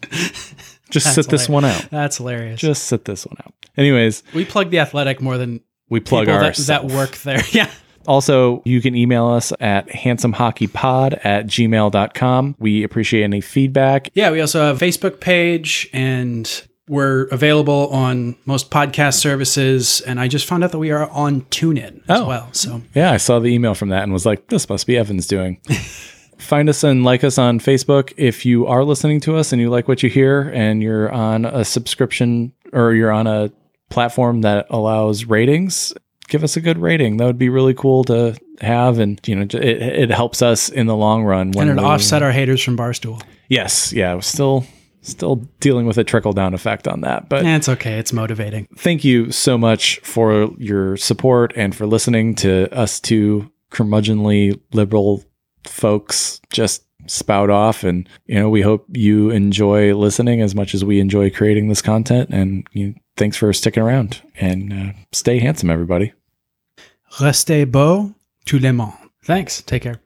[0.92, 1.88] just sit this one out.
[1.90, 2.60] That's hilarious.
[2.60, 3.54] Just sit this one out.
[3.78, 5.62] Anyways, we plug the athletic more than
[5.94, 7.42] we plug people that, that work there.
[7.52, 7.70] Yeah.
[8.06, 12.56] Also, you can email us at handsomehockeypod at gmail.com.
[12.60, 14.10] We appreciate any feedback.
[14.14, 20.02] Yeah, we also have a Facebook page and we're available on most podcast services.
[20.02, 22.28] And I just found out that we are on TuneIn as Oh.
[22.28, 22.50] well.
[22.52, 25.28] So Yeah, I saw the email from that and was like, this must be Evan's
[25.28, 25.62] doing.
[26.40, 28.12] Find us and like us on Facebook.
[28.18, 31.46] If you are listening to us and you like what you hear and you're on
[31.46, 33.50] a subscription or you're on a
[33.94, 35.94] platform that allows ratings,
[36.28, 37.18] give us a good rating.
[37.18, 39.00] That would be really cool to have.
[39.00, 41.52] And, you know, it, it helps us in the long run.
[41.52, 43.22] When and it offset our haters from Barstool.
[43.50, 43.94] Yes.
[43.94, 44.20] Yeah.
[44.20, 44.66] Still,
[45.06, 47.28] Still dealing with a trickle down effect on that.
[47.28, 48.00] But Eh, it's okay.
[48.00, 48.68] It's motivating.
[48.78, 55.22] thank you so much for your support and for listening to us two curmudgeonly liberal
[55.66, 60.86] folks just spout off and you know we hope you enjoy listening as much as
[60.86, 65.70] we enjoy creating this content and you thanks for sticking around and uh, stay handsome
[65.70, 66.14] everybody
[67.20, 68.94] Restez beau, tout le monde.
[69.24, 69.62] Thanks.
[69.62, 70.02] Take care.